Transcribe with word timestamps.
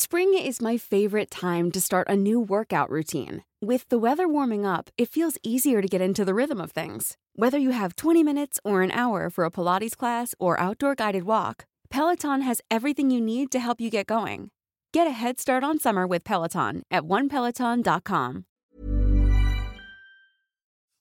Spring 0.00 0.32
is 0.32 0.62
my 0.62 0.76
favorite 0.76 1.28
time 1.28 1.72
to 1.72 1.80
start 1.80 2.06
a 2.08 2.14
new 2.14 2.38
workout 2.38 2.88
routine. 2.88 3.42
With 3.60 3.88
the 3.88 3.98
weather 3.98 4.28
warming 4.28 4.64
up, 4.64 4.90
it 4.96 5.08
feels 5.08 5.36
easier 5.42 5.82
to 5.82 5.88
get 5.88 6.00
into 6.00 6.24
the 6.24 6.34
rhythm 6.34 6.60
of 6.60 6.70
things. 6.70 7.16
Whether 7.34 7.58
you 7.58 7.70
have 7.70 7.96
20 7.96 8.22
minutes 8.22 8.60
or 8.62 8.82
an 8.82 8.92
hour 8.92 9.28
for 9.28 9.44
a 9.44 9.50
Pilates 9.50 9.96
class 9.96 10.36
or 10.38 10.60
outdoor 10.60 10.94
guided 10.94 11.24
walk, 11.24 11.66
Peloton 11.90 12.42
has 12.42 12.60
everything 12.70 13.10
you 13.10 13.20
need 13.20 13.50
to 13.50 13.58
help 13.58 13.80
you 13.80 13.90
get 13.90 14.06
going. 14.06 14.52
Get 14.92 15.08
a 15.08 15.10
head 15.10 15.40
start 15.40 15.64
on 15.64 15.80
summer 15.80 16.06
with 16.06 16.22
Peloton 16.22 16.84
at 16.92 17.02
onepeloton.com. 17.02 18.44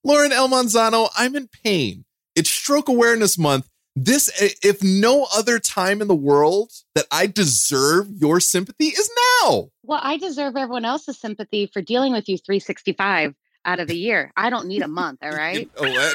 Lauren 0.03 0.31
El 0.31 0.50
Manzano, 0.50 1.09
I'm 1.16 1.35
in 1.35 1.50
pain. 1.50 2.05
It's 2.35 2.50
Stroke 2.50 2.89
Awareness 2.89 3.38
Month. 3.38 3.69
This, 4.00 4.30
if 4.62 4.84
no 4.84 5.26
other 5.36 5.58
time 5.58 6.03
in 6.03 6.08
the 6.08 6.16
world 6.16 6.72
that 6.94 7.08
I 7.12 7.26
deserve 7.26 8.08
your 8.12 8.40
sympathy, 8.40 8.90
is 8.90 9.09
now. 9.42 9.72
Well, 9.81 10.00
I 10.03 10.17
deserve 10.17 10.56
everyone 10.56 10.86
else's 10.86 11.20
sympathy 11.20 11.66
for 11.66 11.81
dealing 11.81 12.14
with 12.14 12.30
you 12.30 12.38
365 12.38 13.34
out 13.66 13.80
of 13.80 13.88
the 13.88 13.98
year. 13.98 14.31
I 14.38 14.52
don't 14.52 14.68
need 14.68 14.84
a 14.84 14.88
month, 14.88 15.23
all 15.23 15.31
right? 15.31 15.68
you 15.81 15.90
know 15.90 16.14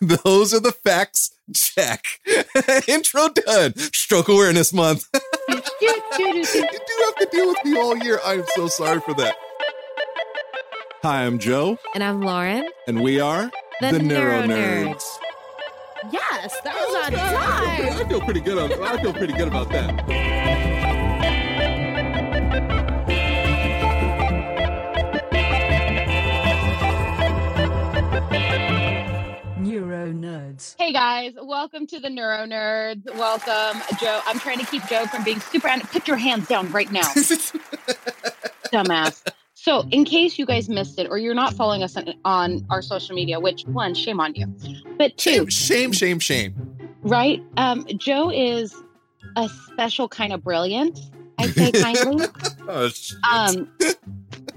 Those 0.00 0.54
are 0.54 0.60
the 0.60 0.70
facts. 0.84 1.32
Check. 1.52 2.04
Intro 2.86 3.30
done. 3.30 3.76
Stroke 3.76 4.28
Awareness 4.28 4.72
Month. 4.72 5.08
you 5.48 5.56
do 5.56 5.90
have 5.90 7.16
to 7.16 7.28
deal 7.32 7.48
with 7.48 7.64
me 7.64 7.80
all 7.80 7.96
year. 7.98 8.20
I 8.24 8.34
am 8.34 8.44
so 8.54 8.68
sorry 8.68 9.00
for 9.00 9.14
that. 9.14 9.34
Hi, 11.02 11.26
I'm 11.26 11.40
Joe. 11.40 11.78
And 11.96 12.04
I'm 12.04 12.20
Lauren. 12.22 12.64
And 12.86 13.02
we 13.02 13.18
are 13.18 13.50
the, 13.80 13.90
the 13.90 13.98
Neuro, 13.98 14.42
Nerds. 14.42 15.02
Yes, 16.12 16.54
that 16.62 16.74
was 16.74 16.84
oh, 16.88 17.02
on 17.04 17.12
time. 17.12 18.06
I 18.06 18.08
feel 18.08 18.20
pretty 18.20 18.40
good. 18.40 18.58
On, 18.58 18.84
I 18.84 19.00
feel 19.02 19.12
pretty 19.12 19.32
good 19.32 19.48
about 19.48 19.68
that. 19.70 20.06
Neuro 29.58 30.12
Nerds. 30.12 30.76
Hey 30.78 30.92
guys, 30.92 31.32
welcome 31.42 31.86
to 31.88 31.98
the 31.98 32.10
Neuro 32.10 32.46
Nerds. 32.46 33.04
Welcome, 33.16 33.82
Joe. 33.98 34.20
I'm 34.26 34.38
trying 34.38 34.58
to 34.58 34.66
keep 34.66 34.86
Joe 34.86 35.06
from 35.06 35.24
being 35.24 35.40
super. 35.40 35.68
Put 35.90 36.06
your 36.06 36.18
hands 36.18 36.46
down 36.46 36.70
right 36.70 36.90
now, 36.92 37.00
dumbass. 38.72 39.22
So, 39.66 39.84
in 39.90 40.04
case 40.04 40.38
you 40.38 40.46
guys 40.46 40.68
missed 40.68 40.96
it 41.00 41.08
or 41.10 41.18
you're 41.18 41.34
not 41.34 41.52
following 41.54 41.82
us 41.82 41.96
on, 41.96 42.14
on 42.24 42.64
our 42.70 42.80
social 42.80 43.16
media, 43.16 43.40
which 43.40 43.64
one, 43.64 43.94
shame 43.94 44.20
on 44.20 44.32
you, 44.36 44.46
but 44.96 45.16
two, 45.16 45.50
shame, 45.50 45.90
shame, 45.90 45.90
shame, 45.90 46.18
shame. 46.20 46.78
Right? 47.02 47.42
Um, 47.56 47.84
Joe 47.96 48.30
is 48.30 48.72
a 49.34 49.48
special 49.48 50.08
kind 50.08 50.32
of 50.32 50.44
brilliant. 50.44 51.00
I 51.38 51.48
say 51.48 51.72
kindly. 51.82 52.28
oh, 52.68 52.90
um, 53.28 53.68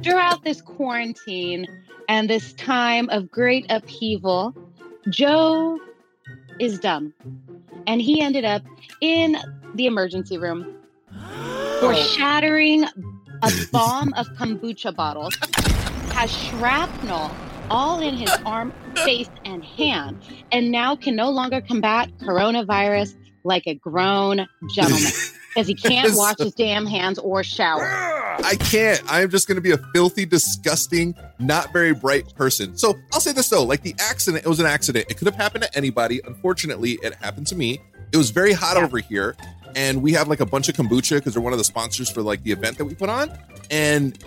throughout 0.03 0.43
this 0.43 0.61
quarantine 0.61 1.65
and 2.07 2.29
this 2.29 2.53
time 2.53 3.09
of 3.09 3.31
great 3.31 3.65
upheaval, 3.71 4.53
Joe 5.09 5.79
is 6.59 6.77
dumb, 6.77 7.15
and 7.87 7.99
he 7.99 8.21
ended 8.21 8.45
up 8.45 8.61
in 9.01 9.37
the 9.73 9.87
emergency 9.87 10.37
room 10.37 10.75
for 11.79 11.95
shattering 11.95 12.85
a 13.41 13.51
bomb 13.71 14.13
of 14.13 14.27
kombucha 14.37 14.95
bottles, 14.95 15.35
has 16.13 16.31
shrapnel 16.31 17.31
all 17.69 17.99
in 17.99 18.15
his 18.15 18.31
arm, 18.45 18.73
face, 18.95 19.29
and 19.45 19.63
hand, 19.63 20.21
and 20.51 20.71
now 20.71 20.95
can 20.95 21.15
no 21.15 21.29
longer 21.29 21.61
combat 21.61 22.09
coronavirus 22.19 23.15
like 23.43 23.63
a 23.67 23.75
grown 23.75 24.47
gentleman 24.73 25.11
because 25.49 25.67
he 25.67 25.75
can't 25.75 26.15
wash 26.15 26.37
his 26.37 26.53
damn 26.53 26.85
hands 26.85 27.17
or 27.19 27.43
shower. 27.43 27.83
I 28.43 28.55
can't. 28.59 29.01
I'm 29.07 29.29
just 29.29 29.47
going 29.47 29.55
to 29.55 29.61
be 29.61 29.71
a 29.71 29.77
filthy, 29.93 30.25
disgusting, 30.25 31.15
not 31.39 31.71
very 31.73 31.93
bright 31.93 32.33
person. 32.35 32.77
So 32.77 32.97
I'll 33.13 33.19
say 33.19 33.31
this 33.31 33.49
though 33.49 33.63
like 33.63 33.81
the 33.81 33.95
accident, 33.99 34.45
it 34.45 34.49
was 34.49 34.59
an 34.59 34.65
accident. 34.65 35.07
It 35.09 35.17
could 35.17 35.27
have 35.27 35.35
happened 35.35 35.63
to 35.63 35.77
anybody. 35.77 36.21
Unfortunately, 36.25 36.99
it 37.01 37.15
happened 37.15 37.47
to 37.47 37.55
me. 37.55 37.79
It 38.11 38.17
was 38.17 38.31
very 38.31 38.53
hot 38.53 38.75
yeah. 38.77 38.83
over 38.83 38.99
here 38.99 39.35
and 39.75 40.01
we 40.01 40.13
have 40.13 40.27
like 40.27 40.39
a 40.39 40.45
bunch 40.45 40.69
of 40.69 40.75
kombucha 40.75 41.15
because 41.17 41.33
they're 41.33 41.41
one 41.41 41.53
of 41.53 41.59
the 41.59 41.65
sponsors 41.65 42.09
for 42.09 42.21
like 42.21 42.43
the 42.43 42.51
event 42.51 42.77
that 42.77 42.85
we 42.85 42.95
put 42.95 43.09
on. 43.09 43.31
And 43.71 44.17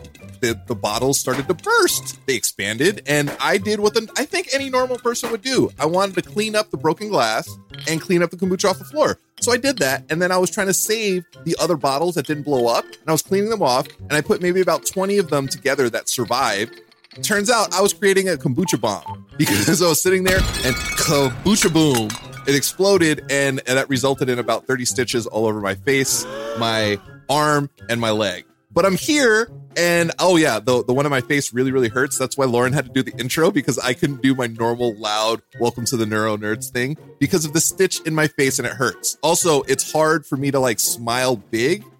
the, 0.40 0.60
the 0.66 0.74
bottles 0.74 1.18
started 1.18 1.46
to 1.48 1.54
burst. 1.54 2.18
They 2.26 2.34
expanded. 2.34 3.02
And 3.06 3.34
i 3.40 3.56
did 3.58 3.80
what 3.80 3.94
the, 3.94 4.08
i 4.16 4.24
think 4.24 4.48
any 4.52 4.68
normal 4.68 4.98
person 4.98 5.30
would 5.30 5.42
do. 5.42 5.70
I 5.78 5.86
wanted 5.86 6.14
to 6.16 6.22
clean 6.22 6.54
up 6.56 6.70
the 6.70 6.76
broken 6.76 7.08
glass 7.08 7.48
and 7.88 8.00
clean 8.00 8.22
up 8.22 8.30
the 8.30 8.36
kombucha 8.36 8.70
off 8.70 8.78
the 8.78 8.84
floor. 8.84 9.18
So 9.40 9.52
i 9.52 9.56
did 9.56 9.78
that. 9.78 10.04
And 10.10 10.20
then 10.20 10.32
i 10.32 10.38
was 10.38 10.50
trying 10.50 10.66
to 10.66 10.74
save 10.74 11.24
the 11.44 11.56
other 11.58 11.76
bottles 11.76 12.16
that 12.16 12.26
didn't 12.26 12.42
blow 12.42 12.66
up. 12.66 12.84
And 12.84 13.08
i 13.08 13.12
was 13.12 13.22
cleaning 13.22 13.50
them 13.50 13.62
off. 13.62 13.86
And 14.00 14.12
i 14.12 14.20
put 14.20 14.42
maybe 14.42 14.60
about 14.60 14.84
20 14.84 15.18
of 15.18 15.30
them 15.30 15.48
together 15.48 15.88
that 15.90 16.08
survived. 16.08 16.80
Turns 17.22 17.50
out 17.50 17.72
i 17.74 17.80
was 17.80 17.92
creating 17.92 18.28
a 18.28 18.32
kombucha 18.32 18.80
bomb 18.80 19.26
because 19.38 19.80
i 19.80 19.88
was 19.88 20.02
sitting 20.02 20.24
there 20.24 20.38
and 20.38 20.74
kombucha 20.76 21.72
boom 21.72 22.31
it 22.46 22.54
exploded 22.54 23.24
and, 23.30 23.60
and 23.66 23.78
that 23.78 23.88
resulted 23.88 24.28
in 24.28 24.38
about 24.38 24.66
30 24.66 24.84
stitches 24.84 25.26
all 25.26 25.46
over 25.46 25.60
my 25.60 25.74
face, 25.74 26.24
my 26.58 26.98
arm, 27.28 27.70
and 27.88 28.00
my 28.00 28.10
leg. 28.10 28.44
But 28.72 28.86
I'm 28.86 28.96
here 28.96 29.50
and 29.76 30.12
oh 30.18 30.36
yeah, 30.36 30.58
the 30.58 30.84
the 30.84 30.92
one 30.92 31.06
on 31.06 31.10
my 31.10 31.20
face 31.20 31.52
really 31.52 31.72
really 31.72 31.88
hurts. 31.88 32.18
That's 32.18 32.36
why 32.36 32.44
Lauren 32.44 32.72
had 32.72 32.86
to 32.86 32.92
do 32.92 33.02
the 33.02 33.18
intro 33.18 33.50
because 33.50 33.78
I 33.78 33.94
couldn't 33.94 34.22
do 34.22 34.34
my 34.34 34.46
normal 34.46 34.94
loud 34.96 35.42
welcome 35.60 35.84
to 35.86 35.96
the 35.96 36.06
neuro 36.06 36.36
nerds 36.36 36.70
thing 36.70 36.96
because 37.18 37.44
of 37.44 37.52
the 37.52 37.60
stitch 37.60 38.00
in 38.02 38.14
my 38.14 38.28
face 38.28 38.58
and 38.58 38.66
it 38.66 38.74
hurts. 38.74 39.18
Also, 39.22 39.62
it's 39.62 39.90
hard 39.92 40.26
for 40.26 40.36
me 40.36 40.50
to 40.50 40.60
like 40.60 40.80
smile 40.80 41.36
big. 41.36 41.84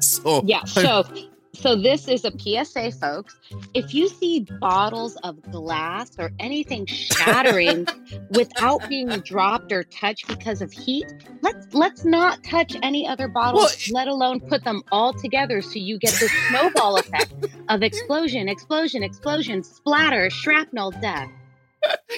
So 0.00 0.42
Yeah, 0.44 0.62
so 0.64 1.04
so, 1.56 1.76
this 1.76 2.08
is 2.08 2.24
a 2.24 2.32
PSA, 2.38 2.92
folks. 2.92 3.36
If 3.74 3.94
you 3.94 4.08
see 4.08 4.46
bottles 4.60 5.16
of 5.22 5.40
glass 5.50 6.12
or 6.18 6.30
anything 6.38 6.86
shattering 6.86 7.86
without 8.30 8.88
being 8.88 9.08
dropped 9.20 9.72
or 9.72 9.84
touched 9.84 10.28
because 10.28 10.62
of 10.62 10.72
heat, 10.72 11.06
let's 11.42 11.66
let's 11.74 12.04
not 12.04 12.42
touch 12.44 12.76
any 12.82 13.06
other 13.06 13.28
bottles, 13.28 13.88
well, 13.90 14.02
let 14.02 14.08
alone 14.08 14.40
put 14.40 14.64
them 14.64 14.82
all 14.92 15.12
together 15.12 15.60
so 15.62 15.78
you 15.78 15.98
get 15.98 16.12
the 16.12 16.28
snowball 16.48 16.96
effect 16.98 17.32
of 17.68 17.82
explosion, 17.82 18.48
explosion, 18.48 19.02
explosion, 19.02 19.62
splatter, 19.62 20.30
shrapnel, 20.30 20.90
death. 20.92 21.30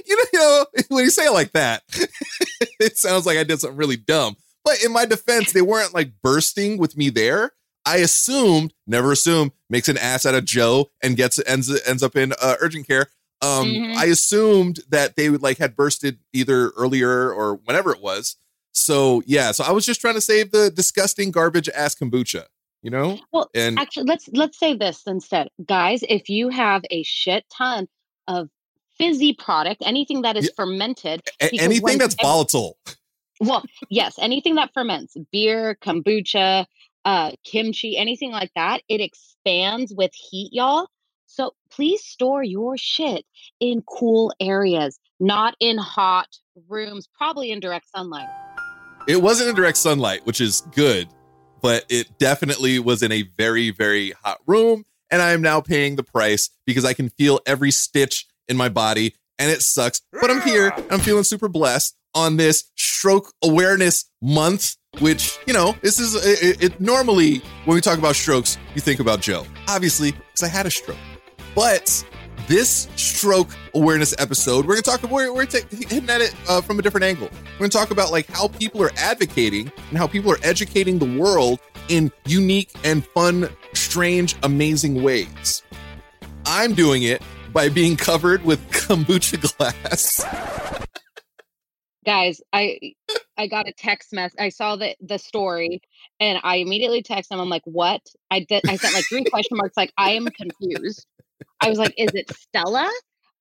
You 0.07 0.17
know, 0.17 0.25
you 0.33 0.39
know, 0.39 0.67
when 0.89 1.05
you 1.05 1.11
say 1.11 1.27
it 1.27 1.33
like 1.33 1.53
that, 1.53 1.83
it 2.81 2.97
sounds 2.97 3.27
like 3.27 3.39
I 3.39 3.45
did 3.45 3.61
something 3.61 3.77
really 3.77 3.97
dumb. 3.97 4.37
But 4.65 4.83
in 4.85 4.93
my 4.93 5.07
defense, 5.07 5.53
they 5.53 5.63
weren't 5.63 5.95
like 5.95 6.13
bursting 6.23 6.79
with 6.79 6.97
me 6.97 7.11
there. 7.11 7.53
I 7.89 7.97
assumed, 7.99 8.75
never 8.87 9.13
assume, 9.13 9.53
makes 9.71 9.89
an 9.89 9.97
ass 9.97 10.27
out 10.27 10.35
of 10.35 10.45
Joe 10.45 10.91
and 11.03 11.17
gets 11.17 11.41
ends 11.47 11.71
ends 11.87 12.03
up 12.03 12.17
in 12.17 12.33
uh, 12.33 12.57
urgent 12.61 12.87
care. 12.87 13.07
Um, 13.41 13.69
mm-hmm. 13.69 13.99
I 13.99 14.05
assumed 14.07 14.81
that 14.91 15.17
they 15.17 15.31
would 15.31 15.43
like 15.43 15.57
had 15.57 15.75
bursted 15.75 16.19
either 16.35 16.69
earlier 16.71 17.33
or 17.33 17.55
whenever 17.65 17.91
it 17.93 18.03
was. 18.03 18.37
So 18.73 19.23
yeah, 19.27 19.53
so 19.53 19.65
I 19.65 19.73
was 19.73 19.87
just 19.87 20.03
trying 20.03 20.15
to 20.15 20.21
save 20.21 20.53
the 20.53 20.71
disgusting 20.71 21.31
garbage 21.31 21.69
ass 21.71 21.95
kombucha, 21.95 22.45
you 22.83 22.91
know. 22.91 23.19
Well, 23.33 23.49
and 23.55 23.79
actually, 23.79 24.05
let's 24.05 24.29
let's 24.35 24.59
say 24.59 24.75
this 24.75 25.03
instead, 25.07 25.49
guys. 25.65 26.05
If 26.09 26.29
you 26.29 26.51
have 26.51 26.83
a 26.91 27.03
shit 27.05 27.45
ton 27.57 27.89
of 28.27 28.51
fizzy 28.99 29.33
product, 29.33 29.83
anything 29.87 30.23
that 30.23 30.37
is 30.37 30.45
yeah, 30.45 30.51
fermented, 30.57 31.23
anything 31.41 31.97
that's 31.97 32.17
volatile. 32.21 32.77
Well, 33.41 33.65
yes, 33.89 34.19
anything 34.19 34.57
that 34.57 34.75
ferments, 34.75 35.17
beer, 35.33 35.79
kombucha, 35.81 36.67
uh, 37.09 37.33
kimchi, 37.43 37.97
anything 37.97 38.31
like 38.33 38.51
that, 38.55 38.83
it 38.87 39.01
expands 39.01 39.95
with 39.95 40.13
heat, 40.13 40.53
y'all. 40.53 40.89
So 41.25 41.55
please 41.71 42.05
store 42.05 42.43
your 42.43 42.77
shit 42.77 43.25
in 43.61 43.83
cool 43.89 44.31
areas, 44.41 44.99
not 45.19 45.57
in 45.59 45.79
hot 45.79 46.29
rooms, 46.69 47.09
probably 47.17 47.51
in 47.51 47.61
direct 47.61 47.89
sunlight. 47.89 48.29
It 49.07 49.23
wasn't 49.23 49.49
in 49.49 49.55
direct 49.55 49.79
sunlight, 49.79 50.27
which 50.27 50.43
is 50.43 50.61
good, 50.75 51.09
but 51.63 51.87
it 51.89 52.19
definitely 52.19 52.79
was 52.79 53.03
in 53.03 53.11
a 53.11 53.23
very, 53.39 53.71
very 53.71 54.11
hot 54.23 54.41
room. 54.47 54.85
And 55.11 55.23
I 55.23 55.31
am 55.31 55.41
now 55.41 55.63
paying 55.63 55.97
the 55.97 56.03
price 56.03 56.51
because 56.67 56.85
I 56.85 56.93
can 56.93 57.09
feel 57.09 57.41
every 57.47 57.71
stitch 57.71 58.27
in 58.49 58.59
my 58.59 58.69
body 58.69 59.15
and 59.39 59.51
it 59.51 59.63
sucks. 59.63 60.03
But 60.13 60.31
I'm 60.31 60.43
here. 60.43 60.75
I'm 60.91 61.01
feeling 61.01 61.25
super 61.25 61.49
blessed 61.49 61.97
on 62.19 62.37
this 62.37 62.65
stroke 62.77 63.33
awareness 63.45 64.11
month, 64.21 64.75
which, 64.99 65.39
you 65.47 65.53
know, 65.53 65.77
this 65.83 66.01
is 66.01 66.15
it, 66.17 66.63
it 66.63 66.81
normally 66.81 67.39
when 67.65 67.77
we 67.77 67.81
talk 67.81 67.99
about 67.99 68.17
strokes, 68.17 68.59
you 68.75 68.81
think 68.81 68.99
about 68.99 69.21
Joe, 69.21 69.47
obviously, 69.69 70.11
because 70.11 70.43
I 70.43 70.49
had 70.49 70.67
a 70.67 70.71
stroke. 70.71 70.99
But 71.55 72.05
this 72.49 72.89
stroke 72.97 73.51
awareness 73.75 74.15
episode, 74.19 74.67
we're 74.67 74.75
gonna 74.75 74.83
talk. 74.83 75.01
about 75.01 75.13
We're, 75.13 75.33
we're 75.33 75.47
t- 75.47 75.61
hitting 75.71 76.11
at 76.11 76.21
it 76.21 76.35
uh, 76.49 76.61
from 76.61 76.81
a 76.81 76.83
different 76.83 77.05
angle. 77.05 77.29
We're 77.53 77.59
gonna 77.59 77.71
talk 77.71 77.93
about 77.93 78.11
like 78.11 78.27
how 78.27 78.49
people 78.49 78.83
are 78.83 78.93
advocating 78.97 79.71
and 79.91 79.99
how 79.99 80.09
people 80.09 80.33
are 80.33 80.39
educating 80.43 80.99
the 80.99 81.19
world 81.19 81.61
in 81.89 82.11
unique 82.27 82.73
and 82.83 83.07
fun, 83.07 83.49
strange, 83.75 84.35
amazing 84.43 85.03
ways. 85.03 85.63
I'm 86.45 86.75
doing 86.75 87.05
it 87.05 87.23
by 87.53 87.69
being 87.69 87.97
covered 87.97 88.45
with 88.45 88.61
kombucha 88.71 89.57
glass. 89.57 90.25
Guys, 92.09 92.41
I 92.55 92.95
I 93.37 93.49
got 93.49 93.69
a 93.69 93.73
text 93.73 94.15
message 94.15 94.41
I 94.41 94.49
saw 94.49 94.77
the 94.77 94.97
the 94.99 95.19
story 95.19 95.83
and 96.19 96.41
I 96.43 96.57
immediately 96.57 97.03
texted 97.03 97.33
him. 97.33 97.41
I'm 97.41 97.51
like, 97.51 97.67
"What?" 97.67 98.01
I 98.31 98.41
did. 98.49 98.63
I 98.67 98.77
sent 98.77 98.95
like 98.95 99.05
three 99.11 99.25
question 99.25 99.59
marks. 99.59 99.77
Like, 99.77 99.93
I 99.99 100.13
am 100.13 100.27
confused. 100.29 101.07
I 101.61 101.69
was 101.69 101.79
like, 101.79 101.93
"Is 101.99 102.09
it 102.15 102.33
Stella?" 102.35 102.91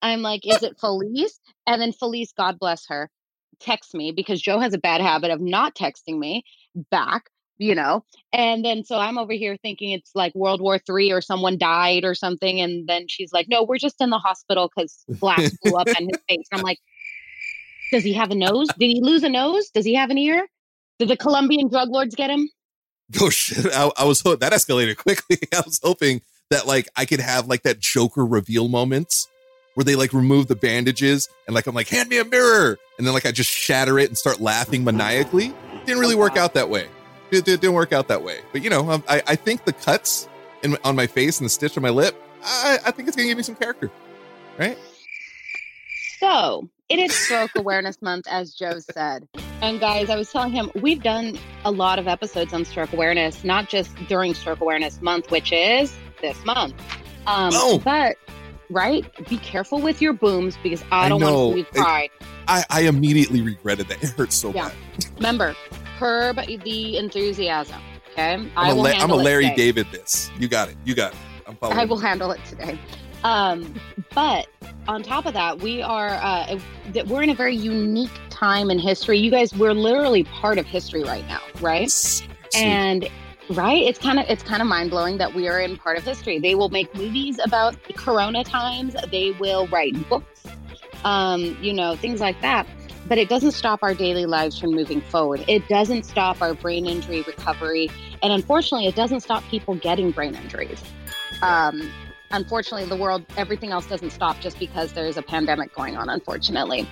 I'm 0.01 0.21
like, 0.21 0.45
"Is 0.45 0.63
it 0.63 0.77
Felice?" 0.81 1.39
And 1.65 1.81
then 1.81 1.93
Felice, 1.93 2.33
God 2.33 2.59
bless 2.59 2.85
her, 2.89 3.09
texts 3.61 3.93
me 3.93 4.11
because 4.11 4.41
Joe 4.41 4.59
has 4.59 4.73
a 4.73 4.77
bad 4.77 4.99
habit 4.99 5.31
of 5.31 5.39
not 5.39 5.73
texting 5.73 6.19
me 6.19 6.43
back 6.91 7.29
you 7.59 7.73
know 7.73 8.03
and 8.33 8.63
then 8.63 8.83
so 8.83 8.97
i'm 8.97 9.17
over 9.17 9.33
here 9.33 9.57
thinking 9.63 9.91
it's 9.91 10.11
like 10.13 10.33
world 10.35 10.61
war 10.61 10.77
three 10.77 11.11
or 11.11 11.21
someone 11.21 11.57
died 11.57 12.05
or 12.05 12.13
something 12.13 12.61
and 12.61 12.87
then 12.87 13.07
she's 13.07 13.33
like 13.33 13.47
no 13.49 13.63
we're 13.63 13.77
just 13.77 13.99
in 13.99 14.09
the 14.09 14.19
hospital 14.19 14.69
because 14.75 15.03
glass 15.19 15.57
blew 15.63 15.75
up 15.75 15.87
in 15.99 16.07
his 16.07 16.21
face 16.29 16.47
and 16.51 16.59
i'm 16.59 16.63
like 16.63 16.77
does 17.91 18.03
he 18.03 18.13
have 18.13 18.31
a 18.31 18.35
nose? 18.35 18.67
Did 18.79 18.87
he 18.87 19.01
lose 19.01 19.23
a 19.23 19.29
nose? 19.29 19.69
Does 19.69 19.85
he 19.85 19.95
have 19.95 20.09
an 20.09 20.17
ear? 20.17 20.47
Did 20.99 21.09
the 21.09 21.17
colombian 21.17 21.69
drug 21.69 21.89
lords 21.89 22.15
get 22.15 22.29
him? 22.29 22.49
Oh 23.21 23.29
shit. 23.29 23.67
I, 23.73 23.89
I 23.97 24.03
was 24.05 24.21
that 24.23 24.39
escalated 24.39 24.97
quickly. 24.97 25.37
I 25.53 25.61
was 25.65 25.79
hoping 25.81 26.21
that 26.49 26.65
like 26.65 26.87
i 26.95 27.05
could 27.05 27.19
have 27.19 27.47
like 27.47 27.63
that 27.63 27.79
joker 27.79 28.25
reveal 28.25 28.67
moments 28.67 29.27
where 29.75 29.83
they 29.83 29.95
like 29.95 30.13
remove 30.13 30.47
the 30.47 30.55
bandages 30.55 31.29
and 31.45 31.53
like 31.53 31.67
i'm 31.67 31.75
like 31.75 31.87
hand 31.87 32.09
me 32.09 32.17
a 32.17 32.25
mirror! 32.25 32.77
And 32.97 33.05
then 33.05 33.13
like 33.13 33.25
i 33.25 33.31
just 33.31 33.51
shatter 33.51 33.99
it 33.99 34.09
and 34.09 34.17
start 34.17 34.39
laughing 34.39 34.83
maniacally. 34.83 35.53
Didn't 35.85 35.99
really 35.99 36.15
work 36.15 36.35
out 36.35 36.55
that 36.55 36.69
way. 36.69 36.87
It, 37.29 37.47
it, 37.47 37.61
didn't 37.61 37.73
work 37.73 37.93
out 37.93 38.07
that 38.07 38.23
way. 38.23 38.39
But 38.51 38.63
you 38.63 38.69
know, 38.69 38.89
um, 38.89 39.03
I, 39.07 39.21
I 39.27 39.35
think 39.35 39.65
the 39.65 39.73
cuts 39.73 40.27
in, 40.63 40.77
on 40.83 40.95
my 40.95 41.05
face 41.05 41.39
and 41.39 41.45
the 41.45 41.49
stitch 41.49 41.77
on 41.77 41.83
my 41.83 41.89
lip, 41.89 42.15
I, 42.43 42.79
I 42.85 42.91
think 42.91 43.07
it's 43.07 43.15
gonna 43.15 43.27
give 43.27 43.37
me 43.37 43.43
some 43.43 43.55
character, 43.55 43.91
right? 44.57 44.77
So 46.19 46.69
it 46.89 46.99
is 46.99 47.13
Stroke 47.13 47.51
Awareness 47.55 48.01
Month, 48.01 48.27
as 48.29 48.53
Joe 48.53 48.79
said. 48.79 49.27
And 49.61 49.79
guys, 49.79 50.09
I 50.09 50.15
was 50.15 50.31
telling 50.31 50.51
him 50.51 50.71
we've 50.75 51.03
done 51.03 51.37
a 51.65 51.71
lot 51.71 51.99
of 51.99 52.07
episodes 52.07 52.53
on 52.53 52.63
stroke 52.63 52.93
awareness, 52.93 53.43
not 53.43 53.67
just 53.67 53.93
during 54.07 54.33
Stroke 54.33 54.61
Awareness 54.61 55.01
Month, 55.01 55.29
which 55.31 55.51
is 55.51 55.93
this 56.21 56.43
month. 56.45 56.75
Um, 57.25 57.51
oh. 57.53 57.81
But 57.83 58.15
right, 58.69 59.05
be 59.27 59.37
careful 59.37 59.81
with 59.81 60.01
your 60.01 60.13
booms 60.13 60.57
because 60.63 60.83
I 60.91 61.09
don't 61.09 61.23
I 61.23 61.31
want 61.31 61.57
to 61.57 61.73
cry. 61.73 62.09
I, 62.47 62.63
I 62.69 62.81
immediately 62.81 63.41
regretted 63.41 63.89
that. 63.89 64.01
It 64.01 64.11
hurts 64.11 64.35
so 64.35 64.53
yeah. 64.53 64.69
bad. 64.69 64.75
Remember, 65.17 65.55
curb 65.99 66.37
the 66.37 66.97
enthusiasm. 66.97 67.81
Okay, 68.11 68.33
I'm 68.33 68.51
I 68.55 68.71
will. 68.71 68.87
A, 68.87 68.91
I'm 68.93 69.11
a 69.11 69.15
Larry 69.15 69.53
David. 69.55 69.87
This 69.91 70.31
you 70.39 70.47
got 70.47 70.69
it. 70.69 70.77
You 70.85 70.95
got 70.95 71.11
it. 71.11 71.19
I'm 71.47 71.57
I 71.61 71.85
will 71.85 71.97
handle 71.97 72.31
it 72.31 72.43
today. 72.45 72.79
Um, 73.27 73.73
but 74.15 74.47
on 74.87 75.03
top 75.03 75.25
of 75.25 75.33
that, 75.33 75.59
we 75.59 75.81
are 75.81 76.11
uh, 76.11 76.57
we're 77.07 77.23
in 77.23 77.29
a 77.29 77.35
very 77.35 77.55
unique 77.55 78.17
time 78.29 78.71
in 78.71 78.79
history. 78.79 79.19
You 79.19 79.29
guys, 79.29 79.53
we're 79.53 79.73
literally 79.73 80.23
part 80.23 80.57
of 80.57 80.65
history 80.65 81.03
right 81.03 81.27
now, 81.27 81.41
right? 81.59 81.91
Sweet. 81.91 82.31
And 82.55 83.09
right, 83.49 83.83
it's 83.83 83.99
kind 83.99 84.17
of 84.17 84.25
it's 84.29 84.43
kind 84.43 84.61
of 84.61 84.67
mind 84.69 84.91
blowing 84.91 85.17
that 85.17 85.33
we 85.33 85.49
are 85.49 85.59
in 85.59 85.75
part 85.75 85.97
of 85.97 86.05
history. 86.05 86.39
They 86.39 86.55
will 86.55 86.69
make 86.69 86.93
movies 86.95 87.37
about 87.43 87.75
Corona 87.95 88.45
times. 88.45 88.95
They 89.11 89.31
will 89.31 89.67
write 89.67 90.07
books, 90.07 90.43
um, 91.03 91.57
you 91.61 91.73
know, 91.73 91.97
things 91.97 92.21
like 92.21 92.39
that 92.41 92.65
but 93.07 93.17
it 93.17 93.29
doesn't 93.29 93.53
stop 93.53 93.83
our 93.83 93.93
daily 93.93 94.25
lives 94.25 94.59
from 94.59 94.71
moving 94.71 94.99
forward. 94.99 95.41
It 95.47 95.65
doesn't 95.69 96.03
stop 96.03 96.41
our 96.41 96.53
brain 96.53 96.85
injury 96.85 97.21
recovery. 97.21 97.89
And 98.21 98.33
unfortunately, 98.33 98.85
it 98.85 98.95
doesn't 98.95 99.21
stop 99.21 99.45
people 99.45 99.75
getting 99.75 100.11
brain 100.11 100.35
injuries. 100.35 100.83
Um, 101.41 101.89
unfortunately, 102.31 102.87
the 102.87 102.95
world, 102.95 103.25
everything 103.37 103.71
else 103.71 103.85
doesn't 103.87 104.11
stop 104.11 104.39
just 104.39 104.59
because 104.59 104.93
there's 104.93 105.17
a 105.17 105.21
pandemic 105.21 105.73
going 105.73 105.97
on, 105.97 106.09
unfortunately. 106.09 106.87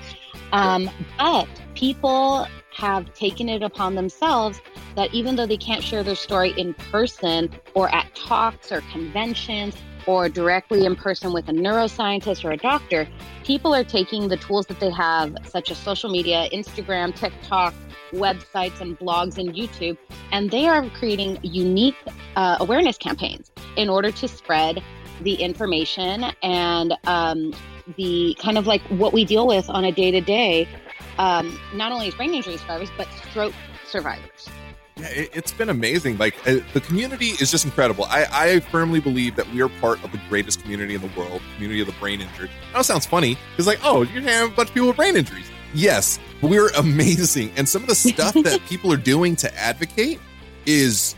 Um, 0.51 0.89
but 1.17 1.47
people 1.73 2.47
have 2.75 3.13
taken 3.13 3.49
it 3.49 3.63
upon 3.63 3.95
themselves 3.95 4.61
that 4.95 5.13
even 5.13 5.35
though 5.35 5.45
they 5.45 5.57
can't 5.57 5.83
share 5.83 6.03
their 6.03 6.15
story 6.15 6.53
in 6.57 6.73
person 6.73 7.49
or 7.73 7.93
at 7.93 8.13
talks 8.15 8.71
or 8.71 8.81
conventions 8.91 9.75
or 10.07 10.29
directly 10.29 10.85
in 10.85 10.95
person 10.95 11.33
with 11.33 11.47
a 11.49 11.51
neuroscientist 11.51 12.45
or 12.45 12.51
a 12.51 12.57
doctor, 12.57 13.07
people 13.43 13.73
are 13.73 13.83
taking 13.83 14.27
the 14.27 14.37
tools 14.37 14.65
that 14.67 14.79
they 14.79 14.91
have, 14.91 15.35
such 15.45 15.71
as 15.71 15.77
social 15.77 16.09
media, 16.09 16.47
Instagram, 16.53 17.15
TikTok, 17.15 17.73
websites, 18.11 18.81
and 18.81 18.97
blogs 18.99 19.37
and 19.37 19.53
YouTube, 19.55 19.97
and 20.31 20.51
they 20.51 20.67
are 20.67 20.87
creating 20.91 21.39
unique 21.41 21.95
uh, 22.35 22.57
awareness 22.59 22.97
campaigns 22.97 23.51
in 23.77 23.89
order 23.89 24.11
to 24.11 24.27
spread 24.27 24.83
the 25.21 25.35
information 25.35 26.25
and 26.43 26.97
um, 27.05 27.53
the 27.97 28.35
kind 28.39 28.57
of 28.57 28.67
like 28.67 28.81
what 28.83 29.13
we 29.13 29.25
deal 29.25 29.47
with 29.47 29.69
on 29.69 29.85
a 29.85 29.91
day 29.91 30.11
to 30.11 30.21
day, 30.21 30.67
not 31.17 31.91
only 31.91 32.07
as 32.07 32.15
brain 32.15 32.33
injury 32.33 32.57
survivors, 32.57 32.89
but 32.97 33.07
stroke 33.29 33.53
survivors. 33.87 34.49
Yeah, 34.97 35.07
it, 35.07 35.33
has 35.33 35.51
been 35.51 35.69
amazing. 35.69 36.17
Like 36.17 36.35
uh, 36.47 36.59
the 36.73 36.79
community 36.79 37.31
is 37.41 37.51
just 37.51 37.65
incredible. 37.65 38.05
I, 38.05 38.27
I 38.31 38.59
firmly 38.61 39.01
believe 39.01 39.35
that 39.35 39.51
we 39.51 39.61
are 39.61 39.67
part 39.67 40.01
of 40.05 40.11
the 40.13 40.21
greatest 40.29 40.61
community 40.61 40.95
in 40.95 41.01
the 41.01 41.11
world, 41.19 41.41
community 41.55 41.81
of 41.81 41.87
the 41.87 41.93
brain 41.93 42.21
injured. 42.21 42.49
That 42.73 42.85
sounds 42.85 43.05
funny. 43.05 43.37
It's 43.57 43.67
like, 43.67 43.79
oh, 43.83 44.03
you're 44.03 44.21
having 44.21 44.53
a 44.53 44.55
bunch 44.55 44.69
of 44.69 44.73
people 44.73 44.87
with 44.87 44.97
brain 44.97 45.17
injuries. 45.17 45.49
Yes, 45.73 46.17
we're 46.41 46.69
amazing. 46.77 47.51
And 47.57 47.67
some 47.67 47.81
of 47.81 47.89
the 47.89 47.95
stuff 47.95 48.35
that 48.35 48.61
people 48.69 48.91
are 48.93 48.97
doing 48.97 49.35
to 49.37 49.53
advocate 49.57 50.21
is 50.65 51.15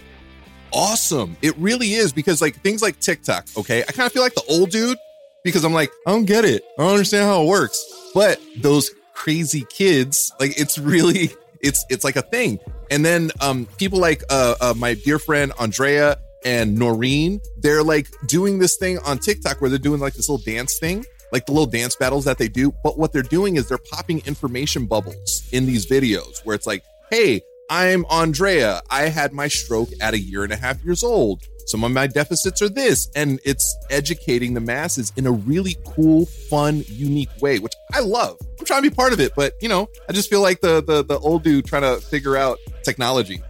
awesome. 0.77 1.36
It 1.41 1.57
really 1.57 1.93
is 1.93 2.13
because 2.13 2.41
like 2.41 2.62
things 2.62 2.81
like 2.81 3.00
TikTok, 3.00 3.48
okay? 3.57 3.81
I 3.81 3.91
kind 3.91 4.05
of 4.05 4.13
feel 4.13 4.22
like 4.22 4.36
the 4.36 4.43
old 4.48 4.69
dude 4.69 4.98
because 5.43 5.65
I'm 5.65 5.74
like, 5.74 5.91
I 6.05 6.12
don't 6.12 6.25
get 6.25 6.46
it. 6.46 6.63
I 6.77 6.84
don't 6.84 6.91
understand 6.91 7.25
how 7.25 7.41
it 7.41 7.48
works. 7.48 7.84
But 8.13 8.39
those 8.57 8.91
crazy 9.13 9.65
kids, 9.69 10.31
like 10.39 10.57
it's 10.57 10.77
really 10.93 11.31
it's 11.62 11.84
it's 11.89 12.03
like 12.03 12.15
a 12.15 12.22
thing. 12.22 12.60
And 12.91 13.03
then 13.03 13.31
um, 13.41 13.67
people 13.77 14.00
like 14.00 14.24
uh, 14.29 14.55
uh, 14.62 14.74
my 14.77 14.93
dear 14.93 15.19
friend 15.19 15.51
Andrea 15.60 16.17
and 16.46 16.77
Noreen, 16.77 17.41
they're 17.57 17.84
like 17.84 18.07
doing 18.27 18.60
this 18.60 18.77
thing 18.77 19.00
on 19.00 19.17
TikTok 19.17 19.60
where 19.60 19.69
they're 19.69 19.79
doing 19.79 20.00
like 20.00 20.13
this 20.13 20.29
little 20.29 20.43
dance 20.46 20.77
thing, 20.77 21.03
like 21.31 21.48
the 21.48 21.51
little 21.51 21.65
dance 21.65 21.96
battles 21.96 22.24
that 22.25 22.38
they 22.38 22.48
do. 22.48 22.72
But 22.84 22.98
what 22.98 23.12
they're 23.12 23.24
doing 23.24 23.55
is 23.55 23.67
they're 23.67 23.79
popping 23.79 24.22
information 24.25 24.86
bubbles 24.86 25.43
in 25.51 25.65
these 25.65 25.88
videos 25.88 26.46
where 26.46 26.55
it's 26.55 26.67
like, 26.67 26.84
hey, 27.10 27.41
I'm 27.69 28.05
Andrea. 28.09 28.81
I 28.89 29.09
had 29.09 29.33
my 29.33 29.50
stroke 29.50 29.89
at 30.00 30.13
a 30.13 30.19
year 30.19 30.43
and 30.43 30.53
a 30.53 30.55
half 30.55 30.81
years 30.86 31.03
old. 31.03 31.43
Some 31.65 31.83
of 31.83 31.91
my 31.91 32.07
deficits 32.07 32.62
are 32.62 32.69
this, 32.69 33.09
and 33.13 33.41
it's 33.43 33.75
educating 33.89 34.53
the 34.53 34.62
masses 34.62 35.12
in 35.17 35.27
a 35.27 35.31
really 35.31 35.75
cool, 35.86 36.25
fun, 36.25 36.86
unique 36.88 37.29
way, 37.41 37.59
which 37.59 37.74
I 37.93 38.00
love. 38.00 38.38
I'm 38.57 38.65
trying 38.65 38.83
to 38.83 38.89
be 38.89 38.95
part 38.95 39.12
of 39.12 39.19
it, 39.19 39.33
but 39.36 39.53
you 39.62 39.67
know, 39.67 39.89
I 40.07 40.13
just 40.13 40.29
feel 40.29 40.41
like 40.41 40.62
the 40.62 40.81
the, 40.81 41.03
the 41.03 41.19
old 41.19 41.43
dude 41.43 41.65
trying 41.65 41.81
to 41.81 42.00
figure 42.00 42.38
out 42.38 42.57
technology. 42.83 43.41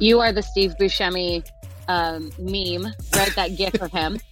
You 0.00 0.20
are 0.20 0.32
the 0.32 0.42
Steve 0.42 0.74
Buscemi 0.78 1.42
um, 1.88 2.30
meme, 2.38 2.92
right? 3.14 3.34
That 3.36 3.56
gif 3.56 3.80
of 3.80 3.90
him. 3.90 4.18